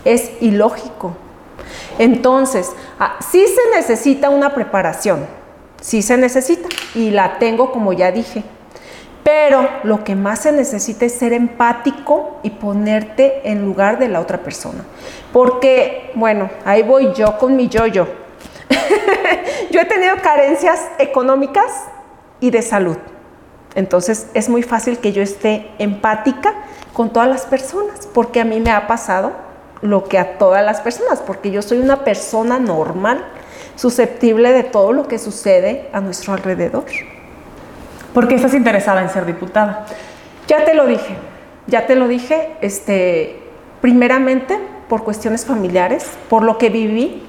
Es 0.03 0.31
ilógico. 0.41 1.13
Entonces, 1.97 2.71
ah, 2.99 3.17
sí 3.19 3.45
se 3.47 3.77
necesita 3.77 4.29
una 4.29 4.53
preparación, 4.53 5.25
sí 5.79 6.01
se 6.01 6.17
necesita, 6.17 6.67
y 6.95 7.11
la 7.11 7.39
tengo 7.39 7.71
como 7.71 7.93
ya 7.93 8.11
dije. 8.11 8.43
Pero 9.23 9.69
lo 9.83 10.03
que 10.03 10.15
más 10.15 10.39
se 10.39 10.51
necesita 10.51 11.05
es 11.05 11.13
ser 11.13 11.31
empático 11.33 12.39
y 12.43 12.49
ponerte 12.49 13.49
en 13.49 13.63
lugar 13.63 13.97
de 13.97 14.09
la 14.09 14.19
otra 14.19 14.39
persona. 14.39 14.83
Porque, 15.31 16.11
bueno, 16.15 16.49
ahí 16.65 16.83
voy 16.83 17.13
yo 17.13 17.37
con 17.37 17.55
mi 17.55 17.69
yo-yo. 17.69 18.07
yo 19.71 19.79
he 19.79 19.85
tenido 19.85 20.15
carencias 20.21 20.81
económicas 20.99 21.71
y 22.39 22.51
de 22.51 22.61
salud. 22.61 22.97
Entonces 23.75 24.27
es 24.33 24.49
muy 24.49 24.61
fácil 24.61 24.99
que 24.99 25.13
yo 25.13 25.21
esté 25.21 25.71
empática 25.79 26.53
con 26.91 27.11
todas 27.11 27.29
las 27.29 27.45
personas, 27.45 28.07
porque 28.13 28.41
a 28.41 28.45
mí 28.45 28.59
me 28.59 28.71
ha 28.71 28.87
pasado 28.87 29.31
lo 29.81 30.03
que 30.03 30.19
a 30.19 30.37
todas 30.37 30.63
las 30.63 30.81
personas, 30.81 31.21
porque 31.21 31.49
yo 31.49 31.61
soy 31.61 31.79
una 31.79 32.03
persona 32.03 32.59
normal, 32.59 33.25
susceptible 33.75 34.51
de 34.51 34.63
todo 34.63 34.93
lo 34.93 35.07
que 35.07 35.17
sucede 35.17 35.89
a 35.91 36.01
nuestro 36.01 36.33
alrededor. 36.33 36.85
¿Por 38.13 38.27
qué 38.27 38.35
estás 38.35 38.53
interesada 38.53 39.01
en 39.01 39.09
ser 39.09 39.25
diputada? 39.25 39.85
Ya 40.47 40.65
te 40.65 40.75
lo 40.75 40.85
dije, 40.85 41.15
ya 41.65 41.87
te 41.87 41.95
lo 41.95 42.07
dije, 42.07 42.55
este, 42.61 43.39
primeramente 43.81 44.59
por 44.87 45.03
cuestiones 45.03 45.45
familiares, 45.45 46.11
por 46.29 46.43
lo 46.43 46.59
que 46.59 46.69
viví, 46.69 47.23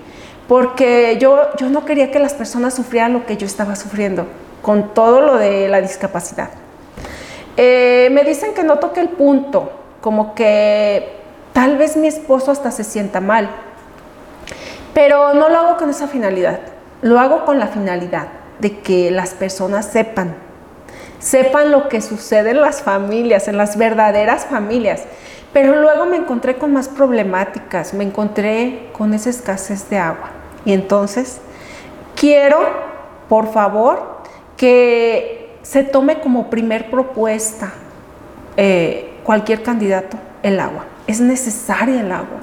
porque 0.46 1.16
yo, 1.18 1.40
yo 1.56 1.70
no 1.70 1.86
quería 1.86 2.10
que 2.10 2.18
las 2.18 2.34
personas 2.34 2.74
sufrieran 2.74 3.14
lo 3.14 3.24
que 3.24 3.38
yo 3.38 3.46
estaba 3.46 3.76
sufriendo, 3.76 4.26
con 4.60 4.92
todo 4.92 5.22
lo 5.22 5.38
de 5.38 5.68
la 5.68 5.80
discapacidad. 5.80 6.50
Eh, 7.56 8.10
me 8.12 8.22
dicen 8.24 8.52
que 8.52 8.62
no 8.62 8.78
toque 8.78 9.00
el 9.00 9.08
punto, 9.08 9.72
como 10.02 10.34
que 10.34 11.16
tal 11.54 11.78
vez 11.78 11.96
mi 11.96 12.08
esposo 12.08 12.50
hasta 12.50 12.70
se 12.70 12.84
sienta 12.84 13.20
mal, 13.20 13.48
pero 14.92 15.32
no 15.32 15.48
lo 15.48 15.58
hago 15.58 15.76
con 15.78 15.88
esa 15.88 16.08
finalidad, 16.08 16.60
lo 17.00 17.18
hago 17.18 17.46
con 17.46 17.58
la 17.58 17.68
finalidad 17.68 18.28
de 18.58 18.80
que 18.80 19.10
las 19.10 19.30
personas 19.32 19.86
sepan 19.86 20.34
sepan 21.24 21.72
lo 21.72 21.88
que 21.88 22.02
sucede 22.02 22.50
en 22.50 22.60
las 22.60 22.82
familias, 22.82 23.48
en 23.48 23.56
las 23.56 23.78
verdaderas 23.78 24.44
familias. 24.44 25.04
Pero 25.54 25.80
luego 25.80 26.04
me 26.04 26.18
encontré 26.18 26.56
con 26.56 26.74
más 26.74 26.88
problemáticas, 26.88 27.94
me 27.94 28.04
encontré 28.04 28.90
con 28.92 29.14
esa 29.14 29.30
escasez 29.30 29.88
de 29.88 29.96
agua. 29.96 30.30
Y 30.66 30.74
entonces 30.74 31.40
quiero, 32.14 32.58
por 33.30 33.50
favor, 33.52 34.20
que 34.58 35.56
se 35.62 35.82
tome 35.82 36.20
como 36.20 36.50
primer 36.50 36.90
propuesta 36.90 37.72
eh, 38.58 39.14
cualquier 39.24 39.62
candidato 39.62 40.18
el 40.42 40.60
agua. 40.60 40.84
Es 41.06 41.22
necesaria 41.22 42.00
el 42.00 42.12
agua. 42.12 42.40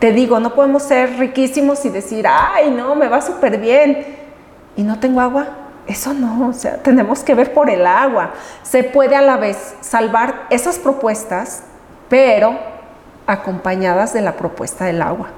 Te 0.00 0.10
digo, 0.10 0.40
no 0.40 0.52
podemos 0.52 0.82
ser 0.82 1.16
riquísimos 1.16 1.84
y 1.84 1.90
decir, 1.90 2.26
ay, 2.28 2.70
no, 2.70 2.96
me 2.96 3.06
va 3.06 3.20
súper 3.20 3.58
bien. 3.58 4.04
Y 4.76 4.82
no 4.82 4.98
tengo 4.98 5.20
agua, 5.20 5.65
eso 5.86 6.14
no, 6.14 6.48
o 6.48 6.52
sea, 6.52 6.78
tenemos 6.82 7.20
que 7.20 7.34
ver 7.34 7.52
por 7.52 7.70
el 7.70 7.86
agua. 7.86 8.32
Se 8.62 8.82
puede 8.82 9.16
a 9.16 9.22
la 9.22 9.36
vez 9.36 9.74
salvar 9.80 10.46
esas 10.50 10.78
propuestas, 10.78 11.62
pero 12.08 12.58
acompañadas 13.26 14.12
de 14.12 14.20
la 14.20 14.32
propuesta 14.32 14.86
del 14.86 15.02
agua. 15.02 15.28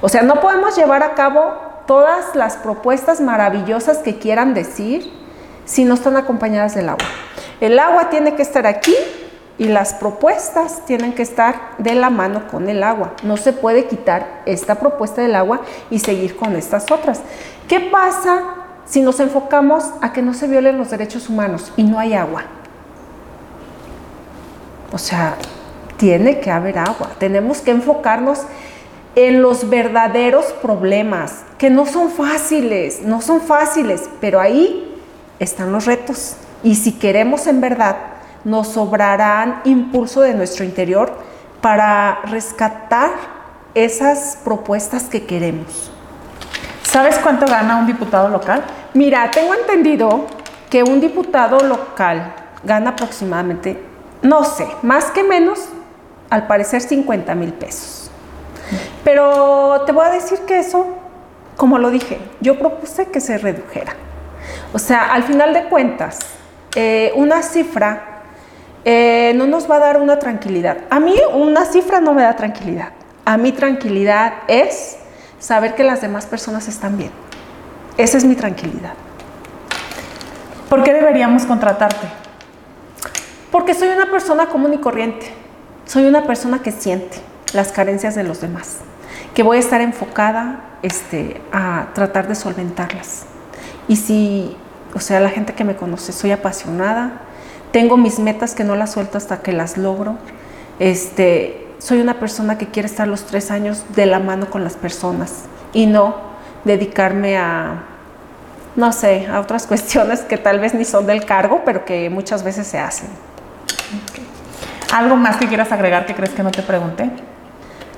O 0.00 0.08
sea, 0.08 0.22
no 0.22 0.40
podemos 0.40 0.76
llevar 0.76 1.02
a 1.02 1.14
cabo 1.14 1.54
todas 1.86 2.34
las 2.34 2.56
propuestas 2.56 3.20
maravillosas 3.20 3.98
que 3.98 4.18
quieran 4.18 4.54
decir 4.54 5.12
si 5.64 5.84
no 5.84 5.94
están 5.94 6.16
acompañadas 6.16 6.74
del 6.74 6.88
agua. 6.88 7.06
El 7.60 7.78
agua 7.78 8.10
tiene 8.10 8.34
que 8.34 8.42
estar 8.42 8.66
aquí 8.66 8.94
y 9.58 9.64
las 9.64 9.94
propuestas 9.94 10.86
tienen 10.86 11.12
que 11.12 11.22
estar 11.22 11.54
de 11.78 11.94
la 11.94 12.10
mano 12.10 12.48
con 12.48 12.68
el 12.68 12.82
agua. 12.82 13.12
No 13.22 13.36
se 13.36 13.52
puede 13.52 13.86
quitar 13.86 14.42
esta 14.46 14.76
propuesta 14.76 15.20
del 15.20 15.34
agua 15.34 15.62
y 15.90 15.98
seguir 15.98 16.36
con 16.36 16.56
estas 16.56 16.90
otras. 16.90 17.20
¿Qué 17.68 17.80
pasa 17.80 18.59
si 18.90 19.00
nos 19.02 19.20
enfocamos 19.20 19.84
a 20.00 20.12
que 20.12 20.20
no 20.20 20.34
se 20.34 20.48
violen 20.48 20.76
los 20.76 20.90
derechos 20.90 21.28
humanos 21.28 21.72
y 21.76 21.84
no 21.84 22.00
hay 22.00 22.14
agua. 22.14 22.42
O 24.92 24.98
sea, 24.98 25.36
tiene 25.96 26.40
que 26.40 26.50
haber 26.50 26.76
agua. 26.76 27.12
Tenemos 27.18 27.60
que 27.60 27.70
enfocarnos 27.70 28.40
en 29.14 29.42
los 29.42 29.70
verdaderos 29.70 30.46
problemas, 30.60 31.44
que 31.56 31.70
no 31.70 31.86
son 31.86 32.10
fáciles, 32.10 33.02
no 33.02 33.20
son 33.20 33.40
fáciles, 33.40 34.10
pero 34.20 34.40
ahí 34.40 35.00
están 35.38 35.70
los 35.70 35.86
retos. 35.86 36.34
Y 36.64 36.74
si 36.74 36.92
queremos 36.92 37.46
en 37.46 37.60
verdad, 37.60 37.96
nos 38.44 38.68
sobrarán 38.68 39.60
impulso 39.64 40.20
de 40.20 40.34
nuestro 40.34 40.64
interior 40.64 41.12
para 41.60 42.22
rescatar 42.24 43.10
esas 43.74 44.36
propuestas 44.42 45.04
que 45.04 45.26
queremos. 45.26 45.92
¿Sabes 46.90 47.18
cuánto 47.18 47.46
gana 47.46 47.76
un 47.76 47.86
diputado 47.86 48.28
local? 48.28 48.64
Mira, 48.94 49.30
tengo 49.30 49.54
entendido 49.54 50.26
que 50.68 50.82
un 50.82 51.00
diputado 51.00 51.60
local 51.60 52.34
gana 52.64 52.90
aproximadamente, 52.90 53.80
no 54.22 54.42
sé, 54.42 54.66
más 54.82 55.12
que 55.12 55.22
menos, 55.22 55.68
al 56.30 56.48
parecer 56.48 56.80
50 56.80 57.32
mil 57.36 57.52
pesos. 57.52 58.10
Pero 59.04 59.84
te 59.86 59.92
voy 59.92 60.04
a 60.04 60.10
decir 60.10 60.40
que 60.40 60.58
eso, 60.58 60.84
como 61.56 61.78
lo 61.78 61.92
dije, 61.92 62.18
yo 62.40 62.58
propuse 62.58 63.06
que 63.06 63.20
se 63.20 63.38
redujera. 63.38 63.92
O 64.72 64.80
sea, 64.80 65.12
al 65.12 65.22
final 65.22 65.54
de 65.54 65.66
cuentas, 65.66 66.18
eh, 66.74 67.12
una 67.14 67.42
cifra 67.42 68.22
eh, 68.84 69.32
no 69.36 69.46
nos 69.46 69.70
va 69.70 69.76
a 69.76 69.78
dar 69.78 70.00
una 70.00 70.18
tranquilidad. 70.18 70.78
A 70.90 70.98
mí 70.98 71.14
una 71.34 71.66
cifra 71.66 72.00
no 72.00 72.14
me 72.14 72.22
da 72.22 72.34
tranquilidad. 72.34 72.88
A 73.24 73.36
mí 73.36 73.52
tranquilidad 73.52 74.32
es 74.48 74.96
saber 75.40 75.74
que 75.74 75.82
las 75.82 76.00
demás 76.00 76.26
personas 76.26 76.68
están 76.68 76.96
bien. 76.96 77.10
Esa 77.96 78.18
es 78.18 78.24
mi 78.24 78.36
tranquilidad. 78.36 78.92
¿Por 80.68 80.84
qué 80.84 80.92
deberíamos 80.92 81.44
contratarte? 81.44 82.06
Porque 83.50 83.74
soy 83.74 83.88
una 83.88 84.08
persona 84.10 84.46
común 84.46 84.74
y 84.74 84.78
corriente. 84.78 85.26
Soy 85.84 86.04
una 86.04 86.24
persona 86.24 86.62
que 86.62 86.70
siente 86.70 87.18
las 87.52 87.72
carencias 87.72 88.14
de 88.14 88.22
los 88.22 88.40
demás, 88.40 88.76
que 89.34 89.42
voy 89.42 89.56
a 89.56 89.60
estar 89.60 89.80
enfocada 89.80 90.60
este, 90.82 91.40
a 91.52 91.88
tratar 91.94 92.28
de 92.28 92.36
solventarlas. 92.36 93.24
Y 93.88 93.96
si, 93.96 94.56
o 94.94 95.00
sea, 95.00 95.18
la 95.18 95.30
gente 95.30 95.54
que 95.54 95.64
me 95.64 95.74
conoce, 95.74 96.12
soy 96.12 96.30
apasionada, 96.30 97.22
tengo 97.72 97.96
mis 97.96 98.20
metas 98.20 98.54
que 98.54 98.62
no 98.62 98.76
las 98.76 98.92
suelto 98.92 99.18
hasta 99.18 99.42
que 99.42 99.52
las 99.52 99.76
logro. 99.76 100.16
Este, 100.78 101.66
soy 101.80 102.00
una 102.00 102.20
persona 102.20 102.58
que 102.58 102.66
quiere 102.66 102.86
estar 102.86 103.08
los 103.08 103.24
tres 103.24 103.50
años 103.50 103.84
de 103.96 104.06
la 104.06 104.18
mano 104.18 104.50
con 104.50 104.62
las 104.62 104.74
personas 104.74 105.44
y 105.72 105.86
no 105.86 106.14
dedicarme 106.64 107.38
a, 107.38 107.82
no 108.76 108.92
sé, 108.92 109.26
a 109.26 109.40
otras 109.40 109.66
cuestiones 109.68 110.20
que 110.20 110.36
tal 110.36 110.60
vez 110.60 110.74
ni 110.74 110.84
son 110.84 111.06
del 111.06 111.24
cargo, 111.24 111.62
pero 111.64 111.84
que 111.84 112.10
muchas 112.10 112.44
veces 112.44 112.66
se 112.66 112.78
hacen. 112.78 113.08
¿Algo 114.92 115.16
más 115.16 115.36
que 115.36 115.46
quieras 115.46 115.72
agregar 115.72 116.04
que 116.04 116.14
crees 116.14 116.30
que 116.30 116.42
no 116.42 116.50
te 116.50 116.62
pregunté? 116.62 117.10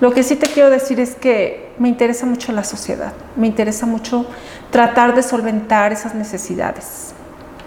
Lo 0.00 0.12
que 0.12 0.22
sí 0.22 0.36
te 0.36 0.46
quiero 0.46 0.68
decir 0.70 1.00
es 1.00 1.14
que 1.14 1.72
me 1.78 1.88
interesa 1.88 2.26
mucho 2.26 2.52
la 2.52 2.64
sociedad, 2.64 3.12
me 3.36 3.46
interesa 3.46 3.86
mucho 3.86 4.26
tratar 4.70 5.14
de 5.14 5.22
solventar 5.22 5.92
esas 5.92 6.14
necesidades. 6.14 7.14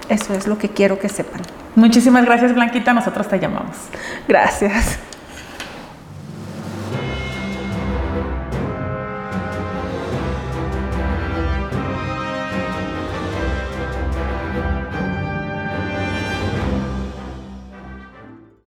Eso 0.09 0.33
es 0.33 0.45
lo 0.45 0.57
que 0.57 0.69
quiero 0.69 0.99
que 0.99 1.09
sepan. 1.09 1.41
Muchísimas 1.75 2.25
gracias 2.25 2.53
Blanquita, 2.53 2.93
nosotros 2.93 3.27
te 3.27 3.39
llamamos. 3.39 3.75
Gracias. 4.27 4.99